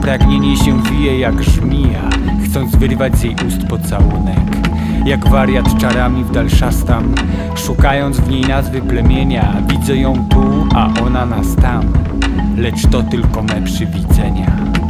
Pragnienie 0.01 0.57
się 0.57 0.83
wije 0.83 1.19
jak 1.19 1.43
żmija 1.43 2.09
Chcąc 2.45 2.75
wyrwać 2.75 3.17
z 3.17 3.23
jej 3.23 3.35
ust 3.47 3.67
pocałunek. 3.67 4.67
Jak 5.05 5.27
wariat 5.27 5.77
czarami 5.77 6.23
w 6.23 6.31
dal 6.31 6.49
szastam 6.49 7.15
Szukając 7.55 8.17
w 8.17 8.29
niej 8.29 8.41
nazwy 8.41 8.81
plemienia 8.81 9.53
Widzę 9.69 9.97
ją 9.97 10.27
tu, 10.29 10.67
a 10.75 10.89
ona 11.05 11.25
nas 11.25 11.55
tam. 11.55 11.93
Lecz 12.57 12.87
to 12.87 13.03
tylko 13.03 13.43
me 13.43 13.61
przywidzenia 13.61 14.80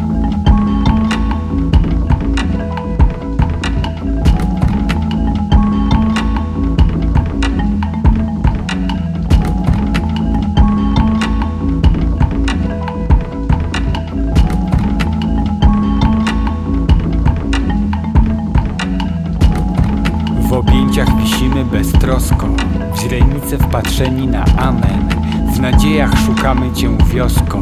beztrosko 22.21 22.47
W 22.93 22.99
źrenice 22.99 23.57
wpatrzeni 23.57 24.27
na 24.27 24.45
amen. 24.57 25.09
W 25.53 25.59
nadziejach 25.59 26.17
szukamy 26.25 26.73
cię 26.73 26.97
wiosko 27.13 27.61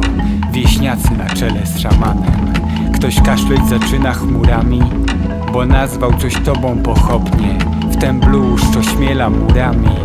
Wieśniacy 0.52 1.10
na 1.18 1.26
czele 1.26 1.66
z 1.66 1.78
szamanem. 1.78 2.52
Ktoś 2.94 3.20
kaszleć 3.20 3.60
zaczyna 3.68 4.12
chmurami 4.12 4.82
Bo 5.52 5.66
nazwał 5.66 6.14
coś 6.14 6.34
tobą 6.34 6.78
pochopnie. 6.78 7.58
W 7.90 7.96
temblu 7.96 8.58
szczośmiela 8.58 9.30
murami. 9.30 9.96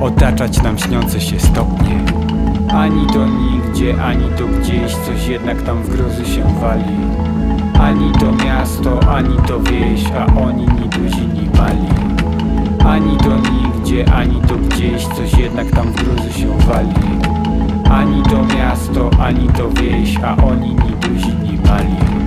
Otaczać 0.00 0.62
nam 0.62 0.78
śniące 0.78 1.20
się 1.20 1.40
stopnie. 1.40 2.00
Ani 2.74 3.06
to 3.06 3.26
nigdzie, 3.26 4.04
ani 4.04 4.28
to 4.38 4.46
gdzieś 4.46 4.96
Coś 4.96 5.26
jednak 5.26 5.62
tam 5.62 5.82
w 5.82 5.88
grozy 5.88 6.26
się 6.26 6.44
wali. 6.60 6.96
Ani 7.80 8.12
to 8.12 8.44
miasto, 8.44 9.00
ani 9.16 9.36
to 9.48 9.60
wieś 9.60 10.04
A 10.12 10.40
oni 10.40 10.66
ni 10.66 10.88
duzi, 10.88 11.26
ni 11.26 11.50
mali. 11.58 11.88
Ani 12.84 13.16
to 13.16 13.61
ani 14.00 14.40
to 14.40 14.54
gdzieś 14.54 15.06
Coś 15.06 15.38
jednak 15.38 15.70
tam 15.70 15.92
w 15.92 16.04
gruzy 16.04 16.32
się 16.32 16.58
wali. 16.58 16.94
Ani 17.90 18.22
to 18.22 18.44
miasto, 18.56 19.10
ani 19.20 19.48
to 19.48 19.70
wieś 19.70 20.16
A 20.22 20.36
oni 20.36 20.68
ni 20.68 20.92
duzi, 21.00 21.34
ni 21.42 21.58
mali 21.68 22.21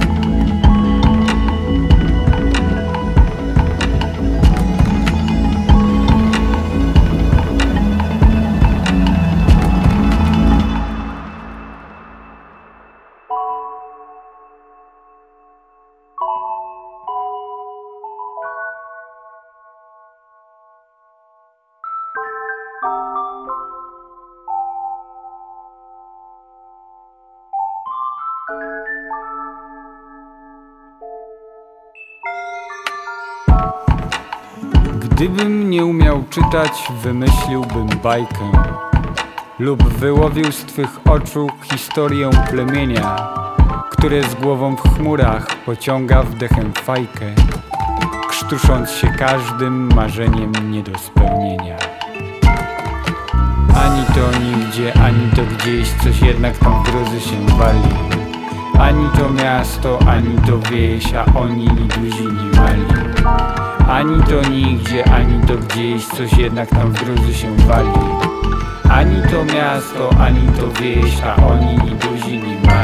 Gdybym 35.26 35.70
nie 35.70 35.86
umiał 35.86 36.24
czytać, 36.30 36.72
wymyśliłbym 37.04 37.88
bajkę. 38.04 38.52
Lub 39.60 39.84
wyłowił 39.84 40.52
z 40.52 40.66
twych 40.66 41.08
oczu 41.08 41.50
historię 41.64 42.30
plemienia 42.50 43.16
Które 43.92 44.24
z 44.24 44.36
głową 44.36 44.76
w 44.76 44.96
chmurach 44.96 45.48
pociąga 45.66 46.24
wdechem 46.24 46.74
fajkę 46.74 47.26
Krztusząc 48.30 48.90
się 48.90 49.08
każdym 49.08 49.94
marzeniem 49.94 50.72
nie 50.72 50.84
do 50.84 51.00
spełnienia 51.00 51.78
Ani 53.76 54.06
to 54.06 54.40
nigdzie, 54.40 54.94
ani 55.04 55.32
to 55.36 55.42
gdzieś, 55.56 55.90
coś 56.04 56.22
jednak 56.22 56.58
tam 56.58 56.84
w 56.84 56.92
grozy 56.92 57.22
się 57.22 57.58
wali. 57.58 57.80
Ani 58.80 59.10
to 59.18 59.44
miasto, 59.44 60.00
ani 60.08 60.38
to 60.48 60.60
wieś, 60.72 61.14
a 61.14 61.40
oni 61.40 61.68
ni 61.68 61.88
duzi, 61.88 62.28
mali 62.58 62.86
ani 63.88 64.24
to 64.24 64.50
nigdzie, 64.50 65.04
ani 65.14 65.48
to 65.48 65.58
gdzieś 65.58 66.08
Coś 66.08 66.34
jednak 66.38 66.70
tam 66.70 66.92
w 66.92 67.04
gruzy 67.04 67.34
się 67.34 67.56
wali. 67.56 67.90
Ani 68.90 69.22
to 69.22 69.46
miasto, 69.46 70.10
ani 70.20 70.48
to 70.48 70.82
wieś 70.82 71.22
A 71.24 71.36
oni 71.48 71.78
ni 71.78 71.92
duzi, 71.92 72.38
ni 72.38 72.58
mali 72.68 72.75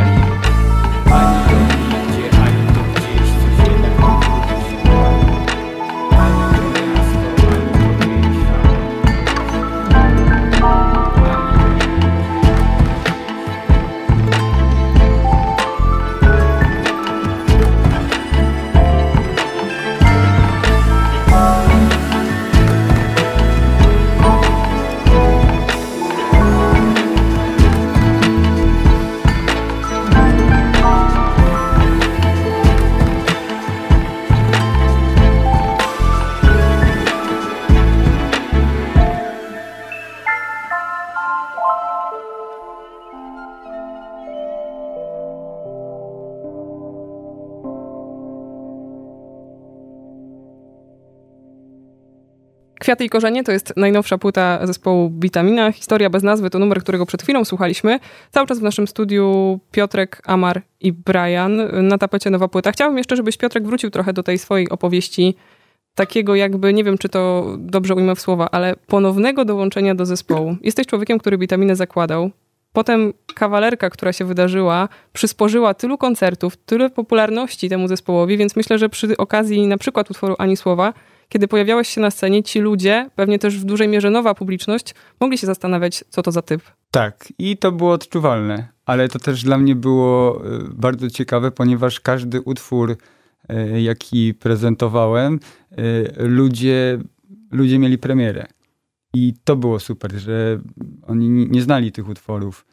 Kwiaty 52.92 53.06
i 53.06 53.10
korzenie 53.10 53.44
to 53.44 53.52
jest 53.52 53.74
najnowsza 53.78 54.18
płyta 54.18 54.68
zespołu 54.68 55.12
Witamina. 55.20 55.72
Historia 55.72 56.10
bez 56.10 56.24
nazwy 56.24 56.50
to 56.50 56.60
numer, 56.60 56.82
którego 56.82 57.06
przed 57.06 57.24
chwilą 57.24 57.46
słuchaliśmy. 57.46 58.00
Cały 58.32 58.48
czas 58.48 58.60
w 58.60 58.62
naszym 58.62 58.88
studiu 58.88 59.60
Piotrek, 59.72 60.22
Amar 60.26 60.62
i 60.82 60.92
Brian. 60.92 61.88
Na 61.88 61.98
tapecie 61.98 62.30
nowa 62.30 62.48
płyta. 62.48 62.72
Chciałabym 62.72 62.98
jeszcze, 62.98 63.16
żebyś 63.16 63.38
Piotrek 63.38 63.68
wrócił 63.68 63.90
trochę 63.90 64.14
do 64.14 64.24
tej 64.24 64.38
swojej 64.38 64.70
opowieści 64.70 65.36
takiego 65.96 66.36
jakby, 66.36 66.74
nie 66.74 66.84
wiem 66.84 66.98
czy 66.98 67.10
to 67.10 67.46
dobrze 67.60 67.96
ujmę 67.96 68.16
w 68.16 68.22
słowa, 68.22 68.50
ale 68.52 68.76
ponownego 68.76 69.46
dołączenia 69.46 69.96
do 69.96 70.06
zespołu. 70.06 70.56
Jesteś 70.62 70.88
człowiekiem, 70.88 71.20
który 71.20 71.38
witaminę 71.38 71.76
zakładał. 71.76 72.32
Potem 72.74 73.14
kawalerka, 73.36 73.90
która 73.90 74.14
się 74.14 74.26
wydarzyła, 74.26 74.90
przysporzyła 75.14 75.74
tylu 75.74 75.98
koncertów, 75.98 76.58
tyle 76.58 76.90
popularności 76.90 77.70
temu 77.70 77.88
zespołowi, 77.88 78.38
więc 78.38 78.56
myślę, 78.56 78.78
że 78.78 78.90
przy 78.90 79.18
okazji 79.18 79.68
na 79.68 79.78
przykład 79.78 80.12
utworu 80.12 80.36
Ani 80.38 80.58
Słowa, 80.58 80.94
kiedy 81.32 81.48
pojawiałeś 81.48 81.88
się 81.88 82.02
na 82.02 82.12
scenie, 82.12 82.44
ci 82.44 82.60
ludzie, 82.60 83.10
pewnie 83.16 83.40
też 83.40 83.58
w 83.58 83.64
dużej 83.64 83.88
mierze 83.88 84.10
nowa 84.10 84.36
publiczność, 84.36 84.96
mogli 85.20 85.38
się 85.38 85.48
zastanawiać, 85.48 86.04
co 86.10 86.22
to 86.22 86.32
za 86.32 86.42
typ. 86.42 86.62
Tak, 86.92 87.34
i 87.40 87.58
to 87.58 87.72
było 87.72 87.92
odczuwalne, 87.92 88.68
ale 88.86 89.10
to 89.10 89.20
też 89.20 89.44
dla 89.44 89.58
mnie 89.58 89.76
było 89.76 90.46
y, 90.46 90.60
bardzo 90.74 91.10
ciekawe, 91.10 91.52
ponieważ 91.52 92.00
każdy 92.00 92.42
utwór, 92.42 92.92
y, 92.92 93.82
jaki 93.82 94.34
prezentowałem, 94.34 95.40
y, 95.72 96.14
ludzie, 96.18 97.00
ludzie 97.52 97.80
mieli 97.80 97.98
premierę. 97.98 98.46
I 99.14 99.34
to 99.44 99.56
było 99.56 99.80
super, 99.80 100.12
że 100.12 100.60
oni 101.08 101.30
nie 101.30 101.62
znali 101.62 101.92
tych 101.92 102.10
utworów. 102.10 102.66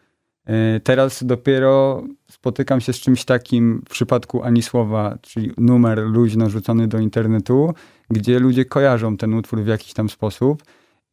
E, 0.48 0.80
teraz 0.80 1.24
dopiero 1.24 2.02
spotykam 2.30 2.80
się 2.80 2.92
z 2.92 3.00
czymś 3.00 3.24
takim 3.24 3.82
w 3.88 3.90
przypadku 3.90 4.42
Ani 4.42 4.62
Słowa, 4.62 5.18
czyli 5.22 5.50
numer 5.58 5.98
luźno 5.98 6.50
rzucony 6.50 6.88
do 6.88 6.98
internetu, 6.98 7.74
gdzie 8.10 8.38
ludzie 8.38 8.64
kojarzą 8.64 9.16
ten 9.16 9.34
utwór 9.34 9.62
w 9.62 9.66
jakiś 9.66 9.92
tam 9.92 10.08
sposób. 10.08 10.62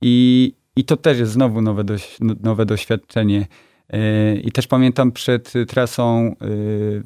I, 0.02 0.54
i 0.76 0.86
to 0.86 0.98
też 0.98 1.20
jest 1.20 1.32
znowu 1.32 1.62
nowe, 1.62 1.84
doś, 1.84 2.18
nowe 2.20 2.66
doświadczenie. 2.66 3.48
E, 3.90 4.36
I 4.36 4.52
też 4.52 4.68
pamiętam 4.68 5.12
przed 5.12 5.54
trasą 5.68 6.36
e, 6.42 6.48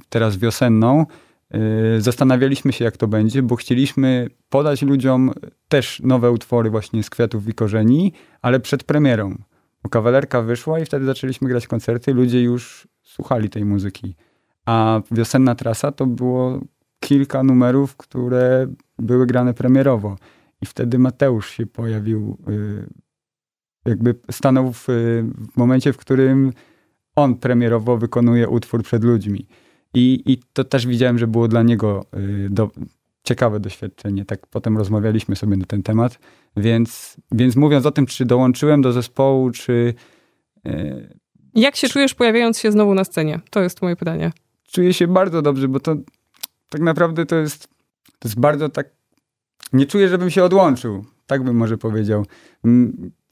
teraz 0.09 0.37
wiosenną, 0.37 1.05
zastanawialiśmy 1.99 2.73
się, 2.73 2.85
jak 2.85 2.97
to 2.97 3.07
będzie, 3.07 3.41
bo 3.41 3.55
chcieliśmy 3.55 4.27
podać 4.49 4.81
ludziom 4.81 5.33
też 5.67 6.01
nowe 6.03 6.31
utwory 6.31 6.69
właśnie 6.69 7.03
z 7.03 7.09
kwiatów 7.09 7.47
i 7.47 7.53
korzeni, 7.53 8.13
ale 8.41 8.59
przed 8.59 8.83
premierą. 8.83 9.35
Bo 9.83 9.89
kawalerka 9.89 10.41
wyszła 10.41 10.79
i 10.79 10.85
wtedy 10.85 11.05
zaczęliśmy 11.05 11.47
grać 11.47 11.67
koncerty, 11.67 12.13
ludzie 12.13 12.41
już 12.41 12.87
słuchali 13.03 13.49
tej 13.49 13.65
muzyki. 13.65 14.15
A 14.65 15.01
wiosenna 15.11 15.55
trasa 15.55 15.91
to 15.91 16.05
było 16.05 16.59
kilka 16.99 17.43
numerów, 17.43 17.95
które 17.95 18.67
były 18.99 19.25
grane 19.25 19.53
premierowo. 19.53 20.17
I 20.61 20.65
wtedy 20.65 20.99
Mateusz 20.99 21.49
się 21.49 21.65
pojawił, 21.65 22.37
y, 22.49 22.89
jakby 23.85 24.15
stanął 24.31 24.73
w, 24.73 24.85
w 25.53 25.57
momencie, 25.57 25.93
w 25.93 25.97
którym 25.97 26.53
on 27.15 27.35
premierowo 27.35 27.97
wykonuje 27.97 28.49
utwór 28.49 28.83
przed 28.83 29.03
ludźmi. 29.03 29.47
I, 29.93 30.23
I 30.25 30.39
to 30.53 30.63
też 30.63 30.87
widziałem, 30.87 31.17
że 31.17 31.27
było 31.27 31.47
dla 31.47 31.63
niego 31.63 32.05
y, 32.17 32.49
do, 32.49 32.69
ciekawe 33.23 33.59
doświadczenie. 33.59 34.25
Tak 34.25 34.47
potem 34.47 34.77
rozmawialiśmy 34.77 35.35
sobie 35.35 35.57
na 35.57 35.65
ten 35.65 35.83
temat. 35.83 36.19
Więc, 36.57 37.17
więc 37.31 37.55
mówiąc 37.55 37.85
o 37.85 37.91
tym, 37.91 38.05
czy 38.05 38.25
dołączyłem 38.25 38.81
do 38.81 38.91
zespołu, 38.91 39.51
czy. 39.51 39.93
Yy, 40.65 41.19
Jak 41.55 41.75
się 41.75 41.89
czujesz 41.89 42.13
pojawiając 42.13 42.59
się 42.59 42.71
znowu 42.71 42.93
na 42.93 43.03
scenie? 43.03 43.39
To 43.49 43.61
jest 43.61 43.81
moje 43.81 43.95
pytanie. 43.95 44.31
Czuję 44.71 44.93
się 44.93 45.07
bardzo 45.07 45.41
dobrze, 45.41 45.67
bo 45.67 45.79
to 45.79 45.95
tak 46.69 46.81
naprawdę 46.81 47.25
to 47.25 47.35
jest, 47.35 47.67
to 48.19 48.27
jest 48.27 48.39
bardzo 48.39 48.69
tak. 48.69 48.89
Nie 49.73 49.85
czuję, 49.85 50.09
żebym 50.09 50.29
się 50.29 50.43
odłączył. 50.43 51.05
Tak 51.27 51.43
bym 51.43 51.55
może 51.55 51.77
powiedział. 51.77 52.25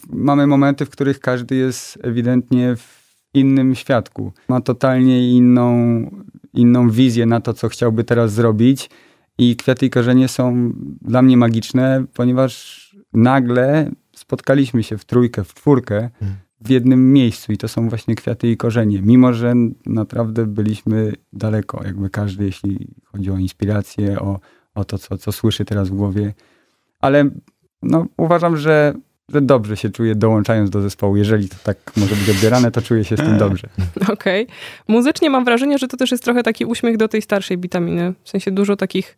Mamy 0.10 0.47
momenty, 0.47 0.86
w 0.86 0.89
których 0.89 1.19
każdy 1.19 1.56
jest 1.56 1.99
ewidentnie 2.03 2.75
w 2.75 3.08
innym 3.34 3.75
świadku. 3.75 4.34
Ma 4.47 4.62
totalnie 4.62 5.32
inną, 5.32 6.01
inną 6.53 6.89
wizję 6.89 7.25
na 7.25 7.41
to, 7.41 7.53
co 7.53 7.69
chciałby 7.69 8.03
teraz 8.03 8.34
zrobić 8.34 8.89
i 9.38 9.56
kwiaty 9.56 9.86
i 9.86 9.89
korzenie 9.89 10.27
są 10.27 10.73
dla 11.01 11.21
mnie 11.21 11.38
magiczne, 11.38 12.06
ponieważ 12.13 12.88
nagle 13.13 13.91
spotkaliśmy 14.15 14.84
się 14.84 14.97
w 14.97 15.06
trójkę, 15.06 15.43
w 15.43 15.53
czwórkę 15.53 16.10
w 16.62 16.69
jednym 16.69 17.13
miejscu 17.13 17.51
i 17.51 17.58
to 17.58 17.67
są 17.67 17.89
właśnie 17.89 18.15
kwiaty 18.15 18.51
i 18.51 18.58
korzenie. 18.58 19.01
Mimo, 19.01 19.34
że 19.34 19.53
naprawdę 19.86 20.45
byliśmy 20.45 21.13
daleko, 21.34 21.84
jakby 21.84 22.10
każdy, 22.10 22.45
jeśli 22.45 22.88
chodzi 23.03 23.32
o 23.32 23.38
inspirację, 23.38 24.19
o, 24.19 24.39
o 24.78 24.86
to, 24.86 24.98
co, 24.98 25.18
co 25.18 25.32
słyszy 25.32 25.66
teraz 25.66 25.90
w 25.90 25.94
głowie. 25.94 26.34
Ale 27.00 27.30
no, 27.82 28.06
uważam, 28.18 28.58
że, 28.58 28.94
że 29.30 29.42
dobrze 29.42 29.78
się 29.78 29.90
czuję 29.90 30.16
dołączając 30.16 30.70
do 30.70 30.82
zespołu. 30.82 31.18
Jeżeli 31.18 31.50
to 31.50 31.56
tak 31.63 31.78
może 31.98 32.16
być 32.16 32.30
odbierane, 32.30 32.72
to 32.72 32.82
czuję 32.82 33.04
się 33.04 33.18
z 33.18 33.20
tym 33.20 33.38
dobrze. 33.38 33.70
Okej. 34.13 34.44
Okay. 34.44 34.56
Muzycznie 34.88 35.30
mam 35.30 35.46
wrażenie, 35.46 35.78
że 35.78 35.88
to 35.88 35.98
też 35.98 36.12
jest 36.12 36.24
trochę 36.24 36.44
taki 36.44 36.66
uśmiech 36.66 36.98
do 36.98 37.08
tej 37.08 37.22
starszej 37.22 37.58
witaminy. 37.58 38.13
W 38.24 38.30
sensie 38.30 38.52
dużo 38.52 38.76
takich 38.76 39.18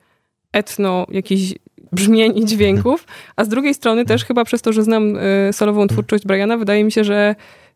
etno, 0.53 1.05
jakichś 1.11 1.53
brzmień 1.91 2.37
i 2.37 2.45
dźwięków, 2.45 3.05
a 3.35 3.43
z 3.43 3.49
drugiej 3.49 3.73
strony 3.73 4.05
też 4.05 4.25
chyba 4.25 4.45
przez 4.45 4.61
to, 4.61 4.73
że 4.73 4.83
znam 4.83 5.17
y, 5.17 5.49
solową 5.53 5.87
twórczość 5.87 6.25
Briana, 6.25 6.57
wydaje 6.57 6.83
mi 6.83 6.91
się, 6.91 7.03
że 7.03 7.35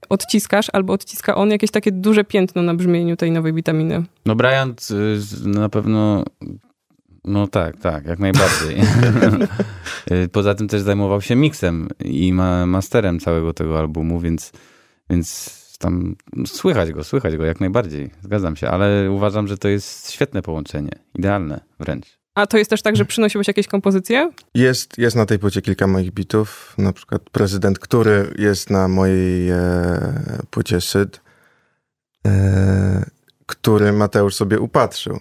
odciskasz 0.09 0.67
albo 0.73 0.93
odciska 0.93 1.35
on 1.35 1.51
jakieś 1.51 1.71
takie 1.71 1.91
duże 1.91 2.23
piętno 2.23 2.61
na 2.61 2.73
brzmieniu 2.73 3.15
tej 3.15 3.31
nowej 3.31 3.53
witaminy. 3.53 4.03
No 4.25 4.35
Brian 4.35 4.75
y, 4.91 5.47
na 5.47 5.69
pewno 5.69 6.23
no 7.25 7.47
tak, 7.47 7.77
tak, 7.77 8.05
jak 8.05 8.19
najbardziej. 8.19 8.81
Y, 10.11 10.29
poza 10.29 10.55
tym 10.55 10.67
też 10.67 10.81
zajmował 10.81 11.21
się 11.21 11.35
miksem 11.35 11.87
i 11.99 12.33
ma 12.33 12.65
masterem 12.65 13.19
całego 13.19 13.53
tego 13.53 13.79
albumu, 13.79 14.19
więc, 14.19 14.51
więc 15.09 15.77
tam 15.79 16.15
słychać 16.45 16.91
go, 16.91 17.03
słychać 17.03 17.37
go 17.37 17.45
jak 17.45 17.59
najbardziej. 17.59 18.11
Zgadzam 18.23 18.55
się, 18.55 18.69
ale 18.69 19.11
uważam, 19.11 19.47
że 19.47 19.57
to 19.57 19.67
jest 19.67 20.11
świetne 20.11 20.41
połączenie. 20.41 20.91
Idealne 21.15 21.59
wręcz. 21.79 22.19
A 22.35 22.47
to 22.47 22.57
jest 22.57 22.69
też 22.69 22.81
tak, 22.81 22.95
że 22.95 23.05
przynosiłeś 23.05 23.47
jakieś 23.47 23.67
kompozycje? 23.67 24.31
Jest, 24.53 24.97
jest 24.97 25.15
na 25.15 25.25
tej 25.25 25.39
płycie 25.39 25.61
kilka 25.61 25.87
moich 25.87 26.11
bitów. 26.11 26.73
Na 26.77 26.93
przykład 26.93 27.29
Prezydent, 27.29 27.79
który 27.79 28.33
jest 28.37 28.69
na 28.69 28.87
mojej 28.87 29.49
e, 29.49 29.59
płycie 30.49 30.81
Syd, 30.81 31.21
e, 32.27 33.05
który 33.45 33.93
Mateusz 33.93 34.35
sobie 34.35 34.59
upatrzył. 34.59 35.19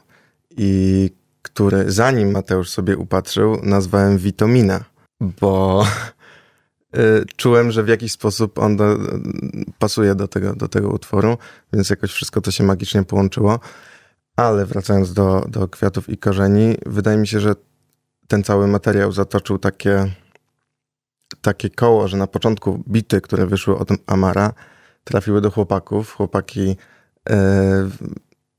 I 0.57 1.11
który 1.43 1.93
zanim 1.93 2.31
Mateusz 2.31 2.71
sobie 2.71 2.97
upatrzył, 2.97 3.61
nazwałem 3.63 4.19
Witomina, 4.19 4.85
bo 5.21 5.85
e, 6.95 6.99
czułem, 7.37 7.71
że 7.71 7.83
w 7.83 7.89
jakiś 7.89 8.13
sposób 8.13 8.59
on 8.59 8.77
do, 8.77 8.99
pasuje 9.79 10.15
do 10.15 10.29
tego, 10.29 10.57
do 10.57 10.69
tego 10.69 10.89
utworu, 10.89 11.39
więc 11.73 11.91
jakoś 11.91 12.13
wszystko 12.13 12.41
to 12.41 12.51
się 12.51 12.65
magicznie 12.65 13.05
połączyło. 13.05 13.61
Ale 14.37 14.67
wracając 14.67 15.13
do, 15.13 15.47
do 15.49 15.69
kwiatów 15.69 16.09
i 16.09 16.19
korzeni, 16.19 16.77
wydaje 16.87 17.19
mi 17.19 17.27
się, 17.27 17.41
że 17.41 17.55
ten 18.29 18.45
cały 18.45 18.67
materiał 18.67 19.13
zatoczył 19.13 19.59
takie, 19.59 20.13
takie 21.41 21.71
koło, 21.71 22.09
że 22.09 22.17
na 22.17 22.27
początku 22.27 22.83
bity, 22.89 23.21
które 23.21 23.47
wyszły 23.47 23.79
od 23.79 23.89
Amara, 24.07 24.53
trafiły 25.05 25.41
do 25.41 25.51
chłopaków. 25.51 26.13
Chłopaki 26.13 26.77
e, 27.31 27.89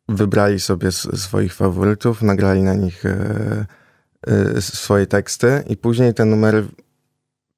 wybrali 0.09 0.59
sobie 0.59 0.91
swoich 0.91 1.53
faworytów, 1.53 2.21
nagrali 2.21 2.63
na 2.63 2.73
nich 2.73 3.05
e, 3.05 3.65
e, 4.27 4.61
swoje 4.61 5.07
teksty 5.07 5.63
i 5.67 5.77
później 5.77 6.13
te 6.13 6.25
numery 6.25 6.67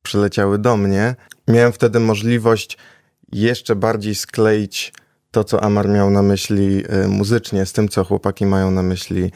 przyleciały 0.02 0.58
do 0.58 0.78
mnie. 0.78 1.16
Miałem 1.48 1.72
wtedy 1.72 2.00
możliwość 2.00 2.78
jeszcze 3.32 3.76
bardziej 3.76 4.16
skleić 4.16 4.94
to, 5.32 5.44
co 5.44 5.64
Amar 5.64 5.90
miał 5.90 6.10
na 6.10 6.22
myśli 6.22 6.84
e, 6.88 7.08
muzycznie, 7.08 7.66
z 7.66 7.74
tym, 7.74 7.90
co 7.90 8.04
chłopaki 8.04 8.46
mają 8.46 8.72
na 8.72 8.84
myśli 8.84 9.32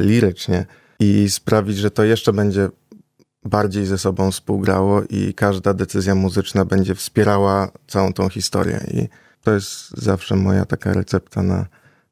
lirycznie 0.00 0.66
i 1.00 1.30
sprawić, 1.30 1.76
że 1.76 1.90
to 1.90 2.04
jeszcze 2.04 2.32
będzie 2.32 2.68
bardziej 3.44 3.86
ze 3.86 3.98
sobą 3.98 4.30
współgrało 4.30 5.02
i 5.02 5.34
każda 5.34 5.74
decyzja 5.74 6.14
muzyczna 6.14 6.64
będzie 6.64 6.94
wspierała 6.94 7.70
całą 7.86 8.12
tą 8.12 8.28
historię. 8.28 8.80
I 8.90 9.08
to 9.42 9.52
jest 9.52 9.90
zawsze 9.90 10.36
moja 10.36 10.64
taka 10.64 10.92
recepta 10.92 11.42
na, 11.42 11.66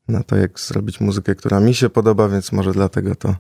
na 0.09 0.23
to, 0.23 0.37
jak 0.37 0.61
zrobić 0.61 1.01
muzykę, 1.01 1.35
która 1.35 1.61
mi 1.61 1.75
się 1.75 1.89
podoba, 1.89 2.29
więc 2.29 2.53
może 2.53 2.73
dlatego 2.73 3.15
to. 3.15 3.35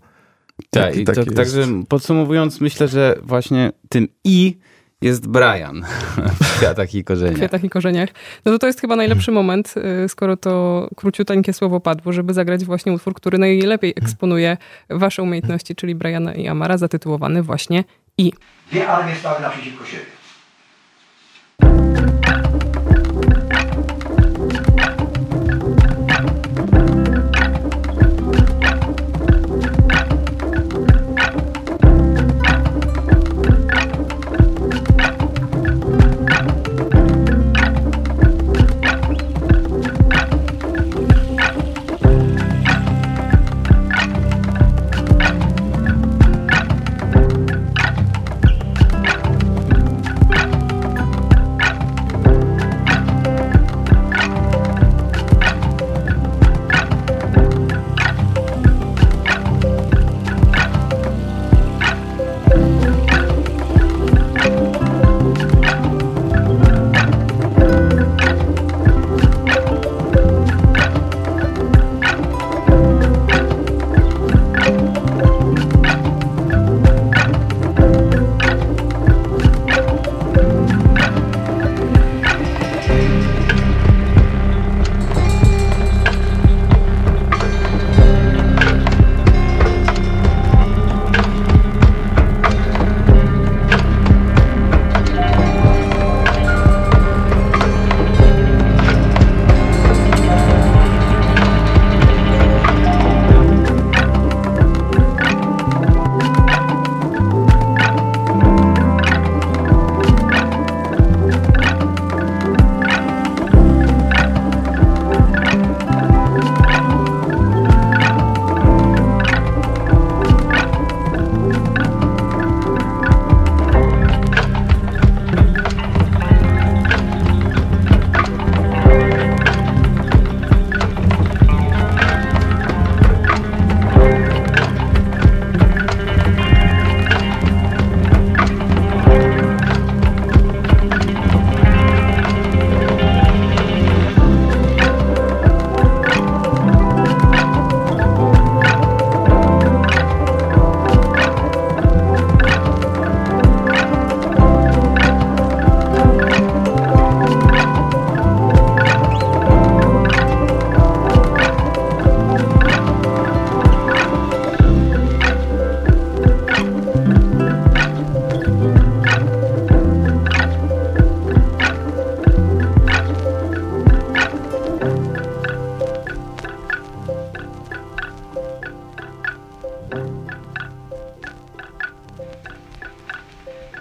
Tak, 0.70 0.96
i 0.96 1.04
to, 1.04 1.12
także 1.36 1.66
podsumowując, 1.88 2.60
myślę, 2.60 2.88
że 2.88 3.18
właśnie 3.22 3.72
tym 3.88 4.08
i 4.24 4.58
jest 5.00 5.26
Brian 5.26 5.84
w 6.42 6.56
Kwiatach 6.56 6.94
i 6.94 7.04
Korzeniach. 7.04 7.34
W 7.34 7.36
Kwiatach 7.36 7.64
i 7.64 7.70
Korzeniach. 7.70 8.08
No 8.44 8.52
to 8.52 8.58
to 8.58 8.66
jest 8.66 8.80
chyba 8.80 8.96
najlepszy 8.96 9.32
moment, 9.32 9.74
y, 10.04 10.08
skoro 10.08 10.36
to 10.36 10.88
króciuteńkie 10.96 11.52
słowo 11.52 11.80
padło, 11.80 12.12
żeby 12.12 12.34
zagrać 12.34 12.64
właśnie 12.64 12.92
utwór, 12.92 13.14
który 13.14 13.38
najlepiej 13.38 13.92
eksponuje 13.96 14.56
wasze 14.90 15.22
umiejętności, 15.22 15.74
czyli 15.74 15.94
Briana 15.94 16.34
i 16.34 16.48
Amara, 16.48 16.78
zatytułowany 16.78 17.42
właśnie 17.42 17.84
I. 18.18 18.32
Dwie 18.70 18.88
armie 18.88 19.14
stały 19.16 19.40
naprzeciwko 19.40 19.84
siebie. 19.84 20.13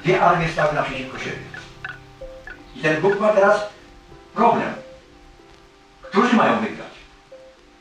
Dwie 0.04 0.22
armie 0.22 0.50
stały 0.50 0.74
naprzeciwko 0.74 1.20
siebie. 1.20 1.38
I 2.76 2.82
ten 2.82 3.02
Bóg 3.02 3.20
ma 3.20 3.34
teraz 3.34 3.62
problem. 4.34 4.74
Którzy 6.02 6.36
mają 6.36 6.60
wygrać? 6.60 6.94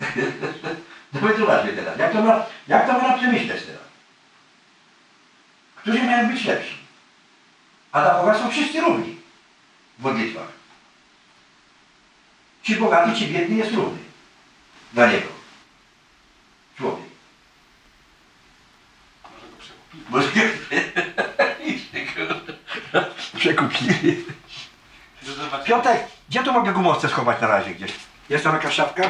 No 1.12 1.20
wytłumacz 1.20 1.64
mnie 1.64 1.72
teraz. 1.72 1.98
Jak 1.98 2.12
to, 2.12 2.22
ma, 2.22 2.46
jak 2.68 2.87
to 2.87 2.92
można 2.92 3.18
przemyśleć 3.18 3.62
teraz? 3.62 3.82
Którzy 5.76 6.02
mają 6.02 6.28
być 6.28 6.44
lepsi? 6.44 6.74
A 7.92 8.02
dla 8.02 8.14
Boga 8.14 8.38
są 8.38 8.50
wszyscy 8.50 8.80
równi 8.80 9.20
w 9.98 10.02
modlitwach. 10.02 10.48
Ci 12.62 12.76
bogaty, 12.76 13.18
ci 13.18 13.26
biedny 13.26 13.56
jest 13.56 13.74
równy 13.74 13.98
dla 14.92 15.12
Niego. 15.12 15.28
Człowiek. 16.78 17.06
Może 20.08 20.28
go 20.28 20.42
Przekupili. 23.36 24.16
Piątek, 25.64 25.98
gdzie 26.28 26.42
tu 26.44 26.52
mogę 26.52 26.72
gumowce 26.72 27.08
schować 27.08 27.40
na 27.40 27.46
razie 27.46 27.74
gdzieś? 27.74 27.92
Jest 28.30 28.44
tam 28.44 28.54
jakaś 28.54 28.74
szafka? 28.74 29.02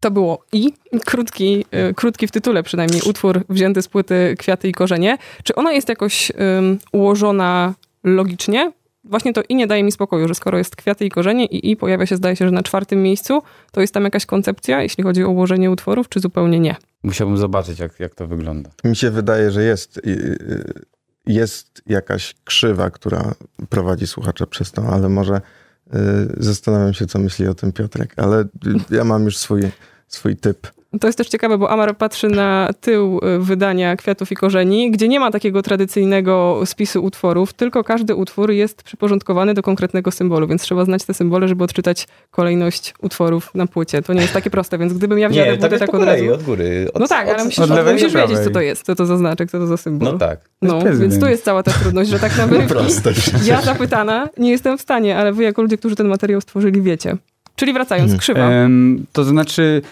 To 0.00 0.10
było 0.10 0.44
i 0.52 0.72
krótki, 1.04 1.64
y, 1.90 1.94
krótki 1.94 2.26
w 2.26 2.30
tytule 2.30 2.62
przynajmniej 2.62 3.02
utwór 3.02 3.44
wzięty 3.48 3.82
z 3.82 3.88
płyty 3.88 4.34
Kwiaty 4.38 4.68
i 4.68 4.72
Korzenie. 4.72 5.18
Czy 5.44 5.54
ona 5.54 5.72
jest 5.72 5.88
jakoś 5.88 6.30
ym, 6.58 6.78
ułożona 6.92 7.74
logicznie? 8.04 8.72
Właśnie 9.04 9.32
to 9.32 9.42
i 9.48 9.54
nie 9.54 9.66
daje 9.66 9.82
mi 9.82 9.92
spokoju, 9.92 10.28
że 10.28 10.34
skoro 10.34 10.58
jest 10.58 10.76
Kwiaty 10.76 11.04
i 11.04 11.10
Korzenie 11.10 11.44
i 11.46 11.70
i 11.70 11.76
pojawia 11.76 12.06
się 12.06 12.16
zdaje 12.16 12.36
się, 12.36 12.44
że 12.44 12.50
na 12.50 12.62
czwartym 12.62 13.02
miejscu, 13.02 13.42
to 13.72 13.80
jest 13.80 13.94
tam 13.94 14.04
jakaś 14.04 14.26
koncepcja, 14.26 14.82
jeśli 14.82 15.04
chodzi 15.04 15.24
o 15.24 15.28
ułożenie 15.28 15.70
utworów, 15.70 16.08
czy 16.08 16.20
zupełnie 16.20 16.60
nie? 16.60 16.76
Musiałbym 17.02 17.36
zobaczyć, 17.36 17.78
jak, 17.78 18.00
jak 18.00 18.14
to 18.14 18.26
wygląda. 18.26 18.70
Mi 18.84 18.96
się 18.96 19.10
wydaje, 19.10 19.50
że 19.50 19.62
jest, 19.64 20.00
jest 21.26 21.82
jakaś 21.86 22.34
krzywa, 22.44 22.90
która 22.90 23.34
prowadzi 23.68 24.06
słuchacza 24.06 24.46
przez 24.46 24.72
to, 24.72 24.82
ale 24.82 25.08
może 25.08 25.36
y, 25.36 25.90
zastanawiam 26.36 26.94
się, 26.94 27.06
co 27.06 27.18
myśli 27.18 27.48
o 27.48 27.54
tym 27.54 27.72
Piotrek, 27.72 28.14
ale 28.16 28.40
y, 28.42 28.46
ja 28.90 29.04
mam 29.04 29.24
już 29.24 29.36
swój, 29.36 29.62
swój 30.08 30.36
typ. 30.36 30.66
To 31.00 31.08
jest 31.08 31.18
też 31.18 31.28
ciekawe, 31.28 31.58
bo 31.58 31.70
Amar 31.70 31.96
patrzy 31.96 32.28
na 32.28 32.70
tył 32.80 33.20
y, 33.36 33.38
wydania 33.38 33.96
Kwiatów 33.96 34.32
i 34.32 34.34
Korzeni, 34.34 34.90
gdzie 34.90 35.08
nie 35.08 35.20
ma 35.20 35.30
takiego 35.30 35.62
tradycyjnego 35.62 36.62
spisu 36.64 37.04
utworów, 37.04 37.52
tylko 37.52 37.84
każdy 37.84 38.14
utwór 38.14 38.50
jest 38.50 38.82
przyporządkowany 38.82 39.54
do 39.54 39.62
konkretnego 39.62 40.10
symbolu, 40.10 40.46
więc 40.46 40.62
trzeba 40.62 40.84
znać 40.84 41.04
te 41.04 41.14
symbole, 41.14 41.48
żeby 41.48 41.64
odczytać 41.64 42.08
kolejność 42.30 42.94
utworów 43.02 43.50
na 43.54 43.66
płycie. 43.66 44.02
To 44.02 44.12
nie 44.12 44.20
jest 44.20 44.32
takie 44.32 44.50
proste, 44.50 44.78
więc 44.78 44.92
gdybym 44.92 45.18
ja 45.18 45.28
Nie, 45.28 45.44
tę 45.44 45.68
tak 45.68 45.78
tak 45.78 45.94
od 45.94 46.02
razu... 46.02 46.06
kolei, 46.06 46.30
od 46.30 46.42
góry. 46.42 46.88
Od, 46.94 47.00
No 47.00 47.08
tak, 47.08 47.28
ale 47.28 47.38
od- 47.38 47.44
musisz, 47.44 47.58
od 47.58 47.70
lewej 47.70 47.92
musisz 47.94 48.14
wiedzieć, 48.14 48.38
co 48.38 48.50
to 48.50 48.60
jest, 48.60 48.86
co 48.86 48.94
to 48.94 49.06
za 49.06 49.16
znaczek, 49.16 49.50
co 49.50 49.58
to 49.58 49.66
za 49.66 49.76
symbol. 49.76 50.12
No 50.12 50.18
tak. 50.18 50.40
No, 50.62 50.78
więc 51.00 51.20
tu 51.20 51.26
jest 51.26 51.44
cała 51.44 51.62
ta 51.62 51.70
trudność, 51.72 52.10
że 52.10 52.18
tak 52.18 52.36
na 52.38 52.46
wyrywki 52.46 52.76
ja 53.44 53.62
zapytana 53.62 54.28
nie 54.38 54.50
jestem 54.50 54.78
w 54.78 54.80
stanie, 54.80 55.16
ale 55.16 55.32
wy 55.32 55.42
jako 55.42 55.62
ludzie, 55.62 55.78
którzy 55.78 55.96
ten 55.96 56.08
materiał 56.08 56.40
stworzyli, 56.40 56.82
wiecie. 56.82 57.16
Czyli 57.56 57.72
wracając, 57.72 58.16
krzywa. 58.16 58.40
Em, 58.50 59.06
to 59.12 59.24
znaczy, 59.24 59.82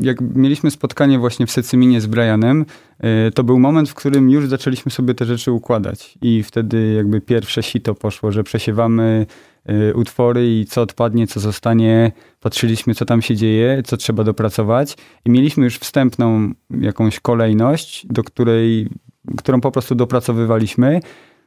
jak 0.00 0.20
mieliśmy 0.34 0.70
spotkanie 0.70 1.18
właśnie 1.18 1.46
w 1.46 1.50
Secyminie 1.50 2.00
z 2.00 2.06
Brianem, 2.06 2.64
e, 2.98 3.30
to 3.30 3.44
był 3.44 3.58
moment, 3.58 3.88
w 3.90 3.94
którym 3.94 4.30
już 4.30 4.48
zaczęliśmy 4.48 4.92
sobie 4.92 5.14
te 5.14 5.24
rzeczy 5.24 5.52
układać. 5.52 6.18
I 6.22 6.42
wtedy 6.42 6.92
jakby 6.96 7.20
pierwsze 7.20 7.62
sito 7.62 7.94
poszło, 7.94 8.32
że 8.32 8.44
przesiewamy 8.44 9.26
e, 9.66 9.94
utwory 9.94 10.60
i 10.60 10.66
co 10.66 10.82
odpadnie, 10.82 11.26
co 11.26 11.40
zostanie. 11.40 12.12
Patrzyliśmy, 12.40 12.94
co 12.94 13.04
tam 13.04 13.22
się 13.22 13.36
dzieje, 13.36 13.82
co 13.86 13.96
trzeba 13.96 14.24
dopracować. 14.24 14.96
I 15.24 15.30
mieliśmy 15.30 15.64
już 15.64 15.78
wstępną 15.78 16.52
jakąś 16.80 17.20
kolejność, 17.20 18.06
do 18.06 18.24
której, 18.24 18.88
którą 19.36 19.60
po 19.60 19.70
prostu 19.70 19.94
dopracowywaliśmy. 19.94 21.00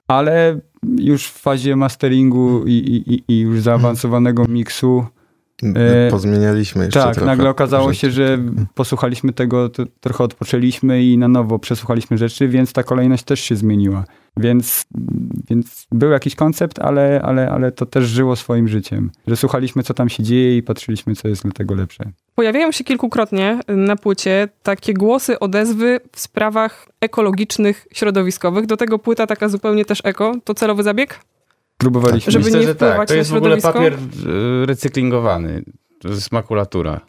Ale 0.08 0.60
już 1.00 1.28
w 1.28 1.40
fazie 1.42 1.76
masteringu 1.76 2.64
i, 2.68 2.72
i, 2.72 3.24
i- 3.34 3.40
już 3.40 3.60
zaawansowanego 3.62 4.46
miksu 4.48 5.06
Pozmienialiśmy 6.10 6.86
jeszcze 6.86 7.00
tak, 7.00 7.14
trochę. 7.14 7.26
nagle 7.28 7.50
okazało 7.50 7.88
rzeczy. 7.88 8.00
się, 8.00 8.12
że 8.12 8.40
posłuchaliśmy 8.74 9.34
tego, 9.34 9.70
to 9.70 9.84
trochę 10.00 10.24
odpoczęliśmy 10.24 11.04
i 11.04 11.18
na 11.18 11.28
nowo 11.28 11.60
przesłuchaliśmy 11.60 12.18
rzeczy, 12.18 12.48
więc 12.48 12.74
ta 12.74 12.84
kolejność 12.84 13.24
też 13.24 13.40
się 13.40 13.56
zmieniła. 13.56 14.04
Więc, 14.38 14.86
więc 15.50 15.88
był 15.92 16.12
jakiś 16.12 16.36
koncept, 16.36 16.80
ale, 16.80 17.22
ale, 17.24 17.50
ale 17.50 17.72
to 17.72 17.86
też 17.86 18.06
żyło 18.06 18.36
swoim 18.36 18.68
życiem. 18.68 19.12
Że 19.28 19.36
słuchaliśmy, 19.36 19.84
co 19.84 19.94
tam 19.94 20.10
się 20.10 20.24
dzieje 20.24 20.58
i 20.58 20.64
patrzyliśmy, 20.64 21.16
co 21.16 21.28
jest 21.28 21.44
dla 21.44 21.52
tego 21.52 21.76
lepsze. 21.76 22.12
Pojawiają 22.36 22.72
się 22.72 22.84
kilkukrotnie 22.84 23.60
na 23.68 23.96
płycie 23.96 24.48
takie 24.64 24.94
głosy, 24.94 25.40
odezwy 25.40 26.00
w 26.12 26.20
sprawach 26.20 26.88
ekologicznych, 27.02 27.88
środowiskowych. 27.94 28.66
Do 28.66 28.78
tego 28.78 29.00
płyta 29.00 29.28
taka 29.28 29.50
zupełnie 29.50 29.86
też 29.86 30.02
eko. 30.04 30.36
To 30.44 30.54
celowy 30.54 30.84
zabieg? 30.84 31.20
Próbowaliśmy. 31.78 32.32
Żeby 32.32 32.46
Myślę, 32.46 32.60
nie 32.60 32.66
że 32.66 32.76
tak. 32.76 33.08
To 33.08 33.16
jest 33.16 33.32
w 33.32 33.36
ogóle 33.36 33.58
papier 33.58 33.94
y, 33.94 34.66
recyklingowany. 34.66 35.64
To 36.00 36.10
jest 36.10 36.32
makulatura. 36.32 37.02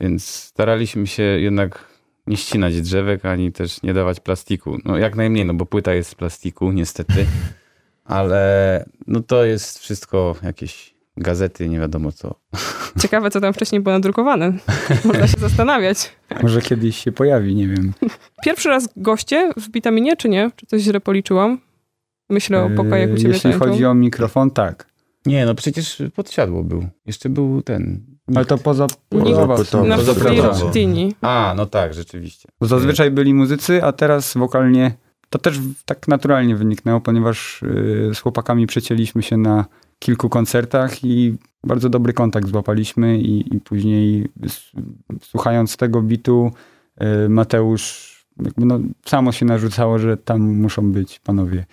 Więc 0.00 0.26
staraliśmy 0.26 1.06
się 1.06 1.22
jednak 1.22 1.84
nie 2.26 2.36
ścinać 2.36 2.80
drzewek, 2.80 3.24
ani 3.24 3.52
też 3.52 3.82
nie 3.82 3.94
dawać 3.94 4.20
plastiku. 4.20 4.78
No 4.84 4.98
jak 4.98 5.16
najmniej, 5.16 5.44
no 5.44 5.54
bo 5.54 5.66
płyta 5.66 5.94
jest 5.94 6.10
z 6.10 6.14
plastiku, 6.14 6.72
niestety. 6.72 7.26
Ale 8.04 8.84
no 9.06 9.20
to 9.20 9.44
jest 9.44 9.78
wszystko 9.78 10.36
jakieś 10.42 10.94
gazety, 11.16 11.68
nie 11.68 11.80
wiadomo 11.80 12.12
co. 12.12 12.34
Ciekawe, 13.02 13.30
co 13.30 13.40
tam 13.40 13.54
wcześniej 13.54 13.80
było 13.80 13.94
nadrukowane. 13.94 14.52
Można 15.04 15.26
się 15.26 15.40
zastanawiać. 15.40 16.12
Może 16.42 16.60
kiedyś 16.60 16.96
się 16.96 17.12
pojawi, 17.12 17.54
nie 17.54 17.68
wiem. 17.68 17.92
Pierwszy 18.44 18.68
raz 18.68 18.88
goście 18.96 19.52
w 19.56 19.72
Witaminie, 19.72 20.16
czy 20.16 20.28
nie? 20.28 20.50
Czy 20.56 20.66
coś 20.66 20.82
źle 20.82 21.00
policzyłam? 21.00 21.58
Myślę 22.30 22.64
o 22.64 22.70
pokoju, 22.70 22.94
jak 22.94 23.12
u 23.12 23.16
ciebie 23.16 23.28
Jeśli 23.28 23.50
tańczą. 23.50 23.66
chodzi 23.66 23.86
o 23.86 23.94
mikrofon, 23.94 24.50
tak. 24.50 24.94
Nie, 25.26 25.46
no 25.46 25.54
przecież 25.54 26.02
podsiadło 26.14 26.64
był. 26.64 26.86
Jeszcze 27.06 27.28
był 27.28 27.62
ten. 27.62 28.00
Ale 28.34 28.44
to 28.44 28.58
poza... 28.58 28.86
Nikt. 29.12 29.38
poza. 29.46 29.82
Na 29.82 29.96
Poza 29.96 30.14
Free 30.14 30.38
płytowo. 30.38 30.70
Tini. 30.70 31.14
A, 31.20 31.54
no 31.56 31.66
tak, 31.66 31.94
rzeczywiście. 31.94 32.48
Bo 32.60 32.66
zazwyczaj 32.66 33.10
byli 33.10 33.34
muzycy, 33.34 33.84
a 33.84 33.92
teraz 33.92 34.34
wokalnie 34.34 34.92
to 35.30 35.38
też 35.38 35.60
tak 35.84 36.08
naturalnie 36.08 36.56
wyniknęło, 36.56 37.00
ponieważ 37.00 37.62
y, 37.62 38.10
z 38.14 38.18
chłopakami 38.18 38.66
przecięliśmy 38.66 39.22
się 39.22 39.36
na 39.36 39.64
kilku 39.98 40.28
koncertach 40.28 41.04
i 41.04 41.36
bardzo 41.64 41.88
dobry 41.88 42.12
kontakt 42.12 42.48
złapaliśmy 42.48 43.18
i, 43.18 43.56
i 43.56 43.60
później 43.60 44.28
słuchając 45.22 45.76
tego 45.76 46.02
bitu 46.02 46.50
y, 47.02 47.28
Mateusz 47.28 48.14
jakby 48.44 48.66
no, 48.66 48.78
samo 49.06 49.32
się 49.32 49.46
narzucało, 49.46 49.98
że 49.98 50.16
tam 50.16 50.40
muszą 50.40 50.92
być 50.92 51.20
panowie 51.20 51.64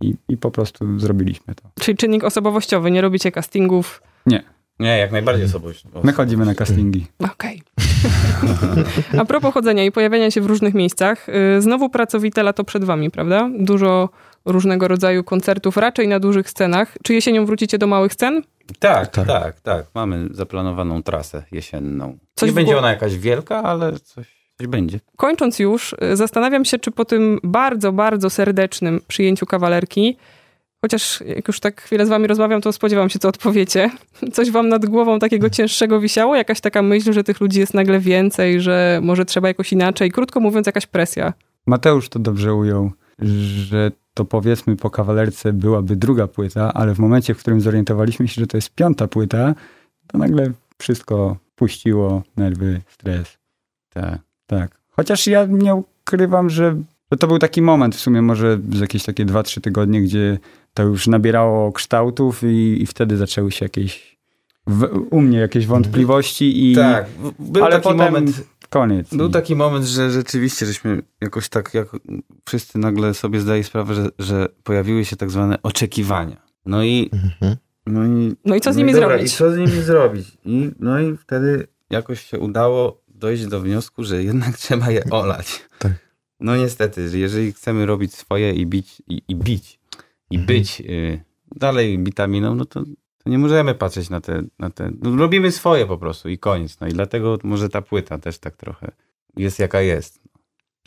i, 0.00 0.14
i 0.28 0.36
po 0.36 0.50
prostu 0.50 0.98
zrobiliśmy 0.98 1.54
to. 1.54 1.62
Czyli 1.80 1.96
czynnik 1.96 2.24
osobowościowy. 2.24 2.90
Nie 2.90 3.00
robicie 3.00 3.32
castingów. 3.32 4.02
Nie, 4.80 4.98
jak 4.98 5.12
najbardziej 5.12 5.46
osobowość. 5.46 5.84
My 6.02 6.12
chodzimy 6.12 6.46
na 6.46 6.54
castingi. 6.54 7.06
Okej. 7.18 7.62
A 9.20 9.24
propos 9.24 9.54
chodzenia 9.54 9.84
i 9.84 9.92
pojawiania 9.92 10.30
się 10.30 10.40
w 10.40 10.46
różnych 10.46 10.74
miejscach, 10.74 11.28
y, 11.28 11.62
znowu 11.62 11.90
pracowite 11.90 12.42
lato 12.42 12.64
przed 12.64 12.84
wami, 12.84 13.10
prawda? 13.10 13.50
Dużo 13.58 14.08
różnego 14.44 14.88
rodzaju 14.88 15.24
koncertów, 15.24 15.76
raczej 15.76 16.08
na 16.08 16.20
dużych 16.20 16.50
scenach. 16.50 16.96
Czy 17.02 17.14
jesienią 17.14 17.46
wrócicie 17.46 17.78
do 17.78 17.86
małych 17.86 18.12
scen? 18.12 18.42
Tak, 18.78 19.08
Tak. 19.08 19.26
tak, 19.26 19.60
tak, 19.60 19.86
Mamy 19.94 20.28
zaplanowaną 20.30 21.02
trasę 21.02 21.42
jesienną. 21.52 22.18
Coś 22.34 22.48
nie 22.48 22.54
będzie 22.54 22.78
ona 22.78 22.90
jakaś 22.90 23.18
wielka, 23.18 23.62
ale 23.62 23.98
coś, 24.00 24.37
coś 24.58 24.66
będzie. 24.66 25.00
Kończąc 25.16 25.58
już, 25.58 25.96
y, 26.12 26.16
zastanawiam 26.16 26.64
się, 26.64 26.78
czy 26.78 26.90
po 26.90 27.04
tym 27.04 27.40
bardzo, 27.42 27.92
bardzo 27.92 28.30
serdecznym 28.30 29.00
przyjęciu 29.08 29.46
kawalerki, 29.46 30.16
chociaż 30.80 31.20
jak 31.20 31.48
już 31.48 31.60
tak 31.60 31.80
chwilę 31.80 32.06
z 32.06 32.08
wami 32.08 32.26
rozmawiam, 32.26 32.60
to 32.60 32.72
spodziewam 32.72 33.10
się, 33.10 33.18
co 33.18 33.28
odpowiecie. 33.28 33.90
Coś 34.32 34.50
wam 34.50 34.68
nad 34.68 34.86
głową 34.86 35.18
takiego 35.18 35.50
cięższego 35.50 36.00
wisiało? 36.00 36.36
Jakaś 36.36 36.60
taka 36.60 36.82
myśl, 36.82 37.12
że 37.12 37.24
tych 37.24 37.40
ludzi 37.40 37.60
jest 37.60 37.74
nagle 37.74 38.00
więcej, 38.00 38.60
że 38.60 39.00
może 39.02 39.24
trzeba 39.24 39.48
jakoś 39.48 39.72
inaczej? 39.72 40.10
Krótko 40.10 40.40
mówiąc, 40.40 40.66
jakaś 40.66 40.86
presja. 40.86 41.32
Mateusz 41.66 42.08
to 42.08 42.18
dobrze 42.18 42.54
ujął, 42.54 42.90
że 43.18 43.92
to 44.14 44.24
powiedzmy 44.24 44.76
po 44.76 44.90
kawalerce 44.90 45.52
byłaby 45.52 45.96
druga 45.96 46.26
płyta, 46.26 46.74
ale 46.74 46.94
w 46.94 46.98
momencie, 46.98 47.34
w 47.34 47.38
którym 47.38 47.60
zorientowaliśmy 47.60 48.28
się, 48.28 48.40
że 48.40 48.46
to 48.46 48.56
jest 48.56 48.74
piąta 48.74 49.08
płyta, 49.08 49.54
to 50.06 50.18
nagle 50.18 50.52
wszystko 50.78 51.36
puściło, 51.54 52.22
nerwy, 52.36 52.80
stres. 52.88 53.38
Tak. 53.94 54.27
Tak. 54.48 54.78
Chociaż 54.90 55.26
ja 55.26 55.46
nie 55.50 55.74
ukrywam, 55.74 56.50
że, 56.50 56.82
to 57.18 57.26
był 57.26 57.38
taki 57.38 57.62
moment 57.62 57.96
w 57.96 58.00
sumie, 58.00 58.22
może 58.22 58.58
z 58.72 58.80
jakieś 58.80 59.04
takie 59.04 59.26
2-3 59.26 59.60
tygodnie, 59.60 60.02
gdzie 60.02 60.38
to 60.74 60.82
już 60.82 61.06
nabierało 61.06 61.72
kształtów 61.72 62.42
i, 62.44 62.82
i 62.82 62.86
wtedy 62.86 63.16
zaczęły 63.16 63.50
się 63.52 63.64
jakieś 63.64 64.18
w, 64.66 65.06
u 65.10 65.20
mnie 65.20 65.38
jakieś 65.38 65.66
wątpliwości 65.66 66.70
i 66.72 66.74
Tak, 66.76 67.06
był 67.38 67.64
ale 67.64 67.72
taki 67.76 67.82
potem 67.84 67.98
moment. 67.98 68.44
koniec. 68.70 69.14
Był 69.14 69.28
I- 69.28 69.32
taki 69.32 69.56
moment, 69.56 69.84
że 69.84 70.10
rzeczywiście 70.10 70.66
żeśmy 70.66 71.02
jakoś 71.20 71.48
tak, 71.48 71.74
jak 71.74 71.88
wszyscy 72.44 72.78
nagle 72.78 73.14
sobie 73.14 73.40
zdaje 73.40 73.64
sprawę, 73.64 73.94
że, 73.94 74.08
że 74.18 74.48
pojawiły 74.64 75.04
się 75.04 75.16
tak 75.16 75.30
zwane 75.30 75.62
oczekiwania. 75.62 76.36
No 76.66 76.82
i 76.84 77.10
Mhm. 77.12 77.56
No 77.86 78.04
i, 78.06 78.34
No 78.44 78.54
i 78.54 78.60
co 78.60 78.72
z 78.72 78.76
no 78.76 78.80
nimi 78.80 78.92
dobra, 78.92 79.08
zrobić? 79.08 79.32
I 79.32 79.36
co 79.36 79.50
z 79.52 79.56
nimi 79.56 79.70
zrobić? 79.82 80.26
I, 80.44 80.70
no 80.80 81.00
i 81.00 81.16
wtedy 81.16 81.66
jakoś 81.90 82.20
się 82.20 82.38
udało 82.38 83.00
dojść 83.18 83.46
do 83.46 83.60
wniosku, 83.60 84.04
że 84.04 84.22
jednak 84.22 84.58
trzeba 84.62 84.90
je 84.90 85.04
olać. 85.10 85.60
Tak. 85.78 85.92
No 86.40 86.56
niestety, 86.56 87.08
że 87.08 87.18
jeżeli 87.18 87.52
chcemy 87.52 87.86
robić 87.86 88.14
swoje 88.14 88.52
i 88.52 88.66
bić, 88.66 89.02
i, 89.08 89.22
i 89.28 89.36
bić, 89.36 89.78
i 90.30 90.36
mhm. 90.36 90.46
być 90.46 90.80
y, 90.80 91.20
dalej 91.56 92.04
witaminą, 92.04 92.54
no 92.54 92.64
to, 92.64 92.84
to, 93.24 93.30
nie 93.30 93.38
możemy 93.38 93.74
patrzeć 93.74 94.10
na 94.10 94.20
te, 94.20 94.42
na 94.58 94.70
te. 94.70 94.90
No, 95.02 95.16
robimy 95.16 95.52
swoje 95.52 95.86
po 95.86 95.98
prostu 95.98 96.28
i 96.28 96.38
koniec. 96.38 96.80
No 96.80 96.86
i 96.86 96.92
dlatego 96.92 97.38
może 97.42 97.68
ta 97.68 97.82
płyta 97.82 98.18
też 98.18 98.38
tak 98.38 98.56
trochę 98.56 98.92
jest 99.36 99.58
jaka 99.58 99.80
jest. 99.80 100.20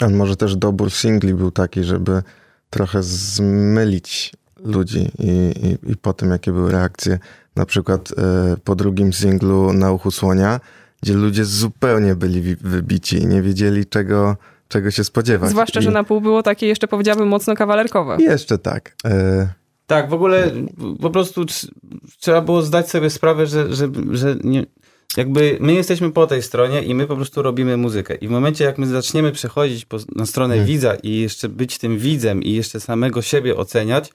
A 0.02 0.10
może 0.10 0.36
też 0.36 0.56
dobór 0.56 0.92
singli 0.92 1.34
był 1.34 1.52
taki, 1.52 1.84
żeby 1.84 2.24
trochę 2.70 3.04
zmylić 3.04 4.34
ludzi 4.64 5.12
i, 5.20 5.30
i, 5.68 5.92
i 5.92 5.98
po 5.98 6.14
tym, 6.14 6.32
jakie 6.32 6.52
były 6.52 6.72
reakcje, 6.72 7.20
na 7.56 7.66
przykład 7.66 8.12
y, 8.12 8.16
po 8.64 8.76
drugim 8.76 9.14
singlu 9.14 9.74
Na 9.74 9.92
uchu 9.92 10.12
słonia, 10.12 10.60
gdzie 11.02 11.14
ludzie 11.14 11.46
zupełnie 11.46 12.16
byli 12.16 12.56
wybici 12.56 13.18
i 13.18 13.28
nie 13.28 13.42
wiedzieli 13.42 13.86
czego, 13.86 14.38
czego 14.68 14.92
się 14.92 15.04
spodziewać. 15.04 15.50
Zwłaszcza, 15.50 15.80
I... 15.80 15.84
że 15.84 15.92
na 15.92 16.04
pół 16.04 16.22
było 16.22 16.44
takie 16.44 16.68
jeszcze 16.68 16.88
powiedziałbym 16.88 17.28
mocno 17.28 17.56
kawalerkowe. 17.56 18.18
Jeszcze 18.20 18.58
tak. 18.58 18.96
Y... 19.08 19.48
Tak, 19.88 20.10
w 20.10 20.14
ogóle 20.14 20.52
po 21.02 21.10
prostu 21.10 21.46
trzeba 22.20 22.42
było 22.42 22.62
zdać 22.62 22.90
sobie 22.90 23.10
sprawę, 23.10 23.48
że, 23.48 23.74
że, 23.74 23.90
że 24.12 24.36
nie, 24.44 24.66
jakby 25.18 25.58
my 25.60 25.74
jesteśmy 25.74 26.12
po 26.12 26.28
tej 26.28 26.42
stronie 26.42 26.84
i 26.84 26.96
my 26.96 27.08
po 27.08 27.16
prostu 27.16 27.42
robimy 27.42 27.78
muzykę. 27.78 28.16
I 28.16 28.28
w 28.28 28.32
momencie, 28.32 28.64
jak 28.64 28.78
my 28.78 28.88
zaczniemy 28.88 29.32
przechodzić 29.32 29.86
po, 29.86 29.98
na 30.16 30.26
stronę 30.26 30.54
hmm. 30.54 30.68
widza 30.68 30.96
i 30.96 31.18
jeszcze 31.18 31.50
być 31.50 31.78
tym 31.78 31.98
widzem 31.98 32.44
i 32.44 32.54
jeszcze 32.54 32.80
samego 32.80 33.22
siebie 33.22 33.58
oceniać, 33.58 34.10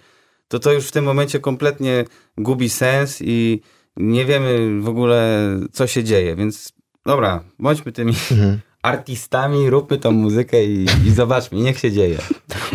to 0.49 0.59
to 0.59 0.73
już 0.73 0.87
w 0.87 0.93
tym 0.93 1.05
momencie 1.05 1.41
kompletnie 1.41 2.05
gubi 2.39 2.71
sens 2.71 3.19
i 3.21 3.61
nie 3.97 4.25
wiemy 4.25 4.81
w 4.81 4.89
ogóle, 4.89 5.51
co 5.73 5.87
się 5.87 6.05
dzieje. 6.05 6.37
Więc 6.37 6.73
dobra, 7.07 7.41
bądźmy 7.59 7.93
tymi 7.93 8.13
mhm. 8.31 8.59
artystami, 8.83 9.71
róbmy 9.71 9.99
tą 9.99 10.11
muzykę 10.11 10.65
i, 10.65 10.87
i 11.07 11.11
zobaczmy, 11.11 11.59
niech 11.59 11.79
się 11.79 11.93
dzieje. 11.93 12.19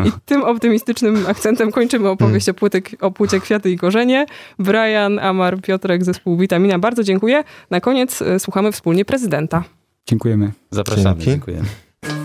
I 0.05 0.11
tym 0.25 0.43
optymistycznym 0.43 1.25
akcentem 1.27 1.71
kończymy 1.71 2.09
opowieść 2.09 2.49
o, 2.49 2.53
płyty, 2.53 2.81
o 3.01 3.11
płycie 3.11 3.39
Kwiaty 3.39 3.71
i 3.71 3.77
Korzenie. 3.77 4.25
Brian, 4.59 5.19
Amar, 5.19 5.61
Piotrek, 5.61 6.03
zespół 6.03 6.37
Witamina. 6.37 6.79
Bardzo 6.79 7.03
dziękuję. 7.03 7.43
Na 7.69 7.81
koniec 7.81 8.21
e, 8.21 8.39
słuchamy 8.39 8.71
wspólnie 8.71 9.05
prezydenta. 9.05 9.63
Dziękujemy. 10.07 10.51
Zapraszamy. 10.71 11.15
Dzięki. 11.15 11.25
Dziękujemy. 11.25 11.67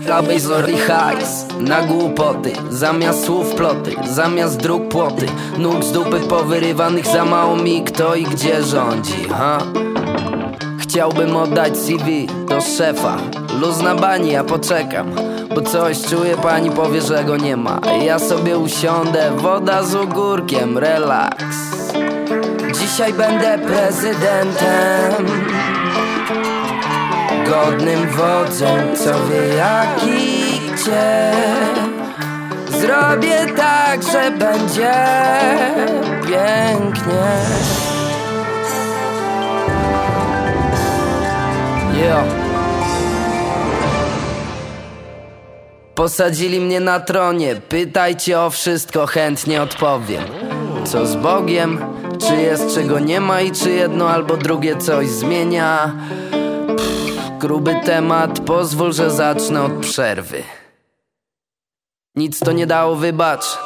Prawej 0.05 0.39
zori 0.39 0.77
hajs 0.77 1.45
na 1.59 1.81
głupoty 1.81 2.51
Zamiast 2.69 3.25
słów 3.25 3.55
ploty, 3.55 3.91
zamiast 4.09 4.61
dróg 4.61 4.87
płoty 4.87 5.25
Nóg 5.57 5.83
z 5.83 5.91
dupy 5.91 6.19
powyrywanych 6.19 7.05
za 7.05 7.25
mało 7.25 7.55
mi 7.55 7.83
kto 7.83 8.15
i 8.15 8.23
gdzie 8.23 8.63
rządzi, 8.63 9.23
ha? 9.29 9.86
Chciałbym 10.97 11.35
oddać 11.35 11.77
CV 11.77 12.27
do 12.49 12.61
szefa. 12.61 13.17
Luz 13.61 13.81
na 13.81 13.95
bani, 13.95 14.31
ja 14.31 14.43
poczekam 14.43 15.15
Bo 15.55 15.61
coś 15.61 16.01
czuję, 16.01 16.37
pani 16.37 16.71
powie, 16.71 17.01
że 17.01 17.23
go 17.23 17.37
nie 17.37 17.57
ma. 17.57 17.79
Ja 18.03 18.19
sobie 18.19 18.57
usiądę, 18.57 19.31
woda 19.35 19.83
z 19.83 19.95
ogórkiem, 19.95 20.77
relaks. 20.77 21.57
Dzisiaj 22.79 23.13
będę 23.13 23.59
prezydentem 23.59 25.25
Godnym 27.49 28.09
wodzem, 28.09 28.95
co 28.95 29.11
wie 29.27 29.55
jak 29.55 30.03
i 30.07 30.59
gdzie. 30.71 31.31
Zrobię 32.79 33.45
tak, 33.55 34.03
że 34.03 34.31
będzie 34.31 34.93
pięknie 36.27 37.76
Yeah. 41.97 42.47
Posadzili 45.95 46.59
mnie 46.59 46.79
na 46.79 46.99
tronie, 46.99 47.55
pytajcie 47.69 48.39
o 48.39 48.49
wszystko, 48.49 49.05
chętnie 49.05 49.61
odpowiem. 49.61 50.23
Co 50.85 51.05
z 51.05 51.15
Bogiem? 51.15 51.79
Czy 52.27 52.35
jest 52.35 52.75
czego 52.75 52.99
nie 52.99 53.21
ma 53.21 53.41
i 53.41 53.51
czy 53.51 53.71
jedno 53.71 54.09
albo 54.09 54.37
drugie 54.37 54.77
coś 54.77 55.07
zmienia? 55.07 55.95
Pff, 56.77 57.39
gruby 57.39 57.75
temat, 57.85 58.39
pozwól, 58.39 58.93
że 58.93 59.11
zacznę 59.11 59.63
od 59.63 59.73
przerwy. 59.73 60.43
Nic 62.15 62.39
to 62.39 62.51
nie 62.51 62.67
dało, 62.67 62.95
wybacz. 62.95 63.57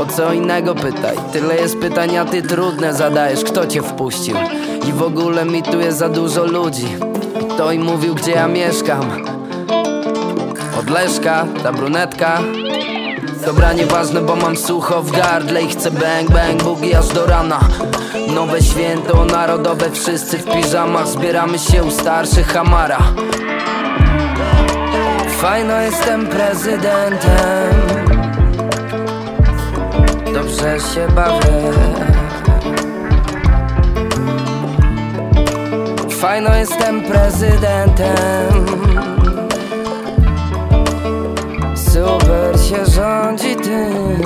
O 0.00 0.06
co 0.06 0.32
innego 0.32 0.74
pytaj 0.74 1.16
Tyle 1.32 1.56
jest 1.56 1.78
pytań, 1.78 2.16
a 2.16 2.24
ty 2.24 2.42
trudne 2.42 2.94
zadajesz 2.94 3.44
Kto 3.44 3.66
cię 3.66 3.82
wpuścił? 3.82 4.36
I 4.88 4.92
w 4.92 5.02
ogóle 5.02 5.44
mi 5.44 5.62
tu 5.62 5.80
jest 5.80 5.98
za 5.98 6.08
dużo 6.08 6.44
ludzi 6.44 6.86
Kto 7.56 7.72
im 7.72 7.82
mówił, 7.82 8.14
gdzie 8.14 8.32
ja 8.32 8.48
mieszkam? 8.48 9.24
Odleszka, 10.78 11.46
ta 11.62 11.72
brunetka. 11.72 12.38
Dobra, 13.46 13.72
nieważne, 13.72 14.20
bo 14.20 14.36
mam 14.36 14.56
sucho 14.56 15.02
w 15.02 15.10
gardle 15.10 15.62
I 15.62 15.68
chcę 15.68 15.90
bang, 15.90 16.30
bang, 16.30 16.62
bugi 16.62 16.94
aż 16.94 17.08
do 17.08 17.26
rana. 17.26 17.60
Nowe 18.34 18.62
święto 18.62 19.24
narodowe, 19.24 19.90
wszyscy 19.90 20.38
w 20.38 20.44
piżamach. 20.44 21.08
Zbieramy 21.08 21.58
się 21.58 21.84
u 21.84 21.90
starszych 21.90 22.46
Hamara 22.46 22.98
Fajno 25.28 25.80
jestem 25.80 26.26
prezydentem. 26.26 27.74
Dobrze 30.34 30.80
się 30.94 31.08
bawię 31.14 32.15
Fajno 36.20 36.56
jestem 36.56 37.02
prezydentem. 37.02 38.66
Super 41.92 42.60
się 42.60 42.86
rządzi 42.86 43.56
tym. 43.56 44.22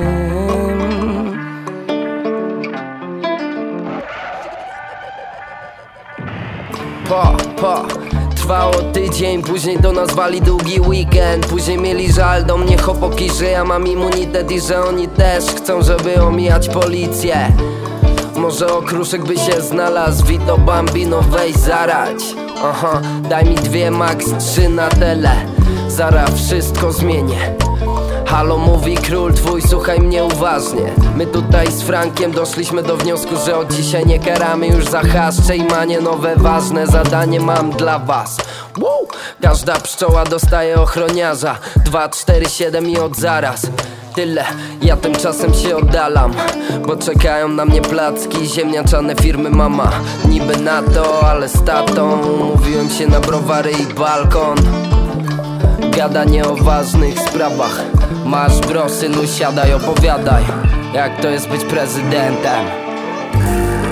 Po, 7.08 7.36
po. 7.60 7.84
Trwało 8.36 8.72
tydzień, 8.72 9.42
później 9.42 9.78
do 9.78 9.92
nas 9.92 10.14
wali 10.14 10.40
długi 10.40 10.80
weekend. 10.80 11.46
Później 11.46 11.78
mieli 11.78 12.12
żal 12.12 12.44
do 12.44 12.56
mnie 12.56 12.78
chopoki, 12.78 13.30
że 13.30 13.44
ja 13.44 13.64
mam 13.64 13.86
immunitet 13.86 14.50
I 14.50 14.60
że 14.60 14.80
oni 14.84 15.08
też 15.08 15.44
chcą, 15.44 15.82
żeby 15.82 16.22
omijać 16.22 16.68
policję 16.68 17.52
Może 18.50 18.66
okruszek 18.66 19.24
by 19.24 19.38
się 19.38 19.60
znalazł, 19.60 20.24
Vito 20.24 20.58
Bambino 20.58 21.20
weź 21.22 21.56
zarać. 21.56 22.16
Aha, 22.64 23.00
daj 23.28 23.44
mi 23.44 23.54
dwie, 23.54 23.90
max 23.90 24.26
trzy 24.38 24.68
na 24.68 24.88
tele. 24.88 25.30
Zara 25.88 26.26
wszystko 26.26 26.92
zmienię. 26.92 27.56
Halo 28.26 28.58
mówi 28.58 28.94
król 28.96 29.34
twój, 29.34 29.62
słuchaj 29.62 30.00
mnie 30.00 30.24
uważnie. 30.24 30.92
My 31.16 31.26
tutaj 31.26 31.72
z 31.72 31.82
Frankiem 31.82 32.32
doszliśmy 32.32 32.82
do 32.82 32.96
wniosku, 32.96 33.36
że 33.46 33.58
od 33.58 33.72
dzisiaj 33.72 34.06
nie 34.06 34.18
karamy 34.18 34.66
już 34.66 34.88
za 34.88 35.00
haszcze 35.00 35.56
i 35.56 35.64
manie 35.64 36.00
Nowe 36.00 36.36
ważne 36.36 36.86
zadanie 36.86 37.40
mam 37.40 37.70
dla 37.70 37.98
was. 37.98 38.36
Woo! 38.78 39.06
Każda 39.42 39.80
pszczoła 39.80 40.24
dostaje 40.24 40.80
ochroniarza. 40.80 41.58
2, 41.84 42.08
4, 42.08 42.48
7 42.48 42.90
i 42.90 42.98
od 42.98 43.16
zaraz 43.16 43.66
Tyle, 44.14 44.44
ja 44.82 44.96
tymczasem 44.96 45.54
się 45.54 45.76
oddalam 45.76 46.32
Bo 46.86 46.96
czekają 46.96 47.48
na 47.48 47.64
mnie 47.64 47.82
placki. 47.82 48.46
Ziemniaczane 48.46 49.14
firmy 49.16 49.50
mama 49.50 49.90
Niby 50.28 50.56
na 50.56 50.82
to, 50.82 51.30
ale 51.30 51.48
z 51.48 51.64
tatą 51.64 52.16
Mówiłem 52.54 52.90
się 52.90 53.06
na 53.06 53.20
browary 53.20 53.70
i 53.70 53.94
balkon. 53.94 54.58
Gadanie 55.96 56.44
o 56.44 56.56
ważnych 56.56 57.18
sprawach. 57.18 57.80
Masz 58.24 58.60
bro, 58.60 58.88
synu, 58.88 59.26
siadaj, 59.38 59.74
opowiadaj 59.74 60.44
Jak 60.94 61.20
to 61.20 61.28
jest 61.28 61.48
być 61.48 61.64
prezydentem. 61.64 62.66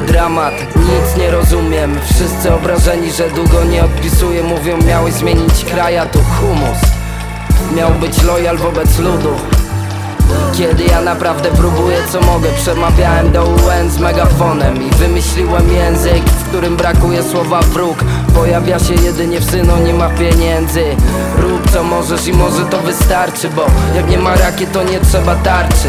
Dramat, 0.07 0.55
nic 0.77 1.17
nie 1.19 1.31
rozumiem. 1.31 1.99
Wszyscy 2.05 2.55
obrażeni, 2.55 3.11
że 3.11 3.31
długo 3.31 3.65
nie 3.65 3.85
odpisuję. 3.85 4.43
Mówią, 4.43 4.79
miałeś 4.89 5.15
zmienić 5.15 5.65
kraj, 5.65 5.99
a 5.99 6.07
tu 6.07 6.19
humus. 6.19 6.79
Miał 7.77 7.91
być 7.91 8.23
lojal 8.23 8.59
wobec 8.59 8.99
ludu 8.99 9.58
kiedy 10.59 10.85
ja 10.85 11.01
naprawdę 11.01 11.49
próbuję 11.57 11.97
co 12.13 12.21
mogę 12.21 12.49
Przemawiałem 12.57 13.33
do 13.33 13.45
UN 13.45 13.91
z 13.91 13.99
megafonem 13.99 14.83
I 14.83 14.91
wymyśliłem 14.91 15.73
język, 15.73 16.25
w 16.25 16.49
którym 16.49 16.77
brakuje 16.77 17.23
słowa 17.23 17.61
wróg. 17.61 18.05
Pojawia 18.35 18.79
się 18.79 18.95
jedynie 18.95 19.41
w 19.41 19.51
synonimach 19.51 20.15
pieniędzy. 20.15 20.85
Rób 21.39 21.71
co 21.71 21.85
możesz 21.85 22.27
i 22.27 22.33
może 22.33 22.65
to 22.65 22.79
wystarczy 22.79 23.49
Bo 23.49 23.67
jak 23.95 24.11
nie 24.11 24.19
ma 24.19 24.37
rakiet 24.37 24.73
to 24.73 24.83
nie 24.83 25.01
trzeba 25.01 25.35
tarczy. 25.35 25.89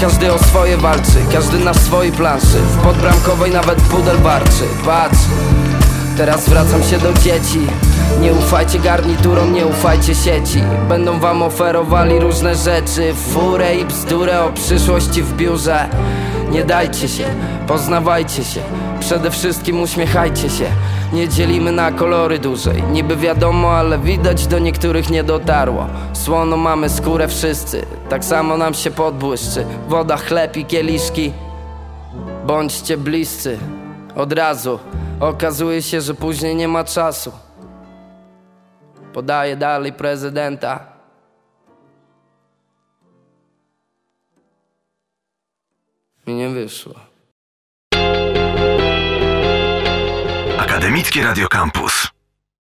Każdy 0.00 0.32
o 0.32 0.38
swoje 0.38 0.76
walczy, 0.76 1.18
każdy 1.32 1.58
na 1.58 1.74
swojej 1.74 2.12
planszy. 2.12 2.58
W 2.58 2.76
podbramkowej 2.76 3.50
nawet 3.50 3.82
pudel 3.82 4.16
warczy. 4.18 4.64
Patrz, 4.86 5.18
teraz 6.16 6.48
wracam 6.48 6.82
się 6.82 6.98
do 6.98 7.12
dzieci. 7.12 7.60
Nie 8.20 8.32
ufajcie 8.32 8.78
garniturom, 8.78 9.52
nie 9.52 9.66
ufajcie 9.66 10.14
sieci. 10.14 10.62
Będą 10.88 11.18
wam 11.18 11.42
oferowali 11.42 12.18
różne 12.18 12.54
rzeczy. 12.54 13.14
Furę 13.14 13.74
i 13.76 13.84
bzdurę 13.84 14.44
o 14.44 14.52
przyszłości 14.52 15.22
w 15.22 15.36
biurze. 15.36 15.88
Nie 16.50 16.64
dajcie 16.64 17.08
się, 17.08 17.24
poznawajcie 17.66 18.44
się. 18.44 18.60
Przede 19.00 19.30
wszystkim 19.30 19.82
uśmiechajcie 19.82 20.50
się. 20.50 20.64
Nie 21.12 21.28
dzielimy 21.28 21.72
na 21.72 21.92
kolory 21.92 22.38
dłużej. 22.38 22.82
Niby 22.82 23.16
wiadomo, 23.16 23.70
ale 23.72 23.98
widać 23.98 24.46
do 24.46 24.58
niektórych 24.58 25.10
nie 25.10 25.24
dotarło. 25.24 25.86
Słono 26.12 26.56
mamy 26.56 26.88
skórę 26.88 27.28
wszyscy. 27.28 27.86
Tak 28.08 28.24
samo 28.24 28.56
nam 28.56 28.74
się 28.74 28.90
podbłyszczy. 28.90 29.66
Woda, 29.88 30.16
chleb 30.16 30.56
i 30.56 30.64
kieliszki. 30.64 31.32
Bądźcie 32.46 32.96
bliscy. 32.96 33.58
Od 34.16 34.32
razu 34.32 34.78
Okazuje 35.20 35.82
się, 35.82 36.00
że 36.00 36.14
później 36.14 36.56
nie 36.56 36.68
ma 36.68 36.84
czasu. 36.84 37.32
Podaję 39.12 39.56
dalej 39.56 39.92
prezydenta. 39.92 40.86
Mi 46.26 46.34
nie 46.34 46.48
wyszło. 46.48 46.94
Akademickie 50.58 51.22
Radio 51.22 51.48
Campus. 51.48 52.13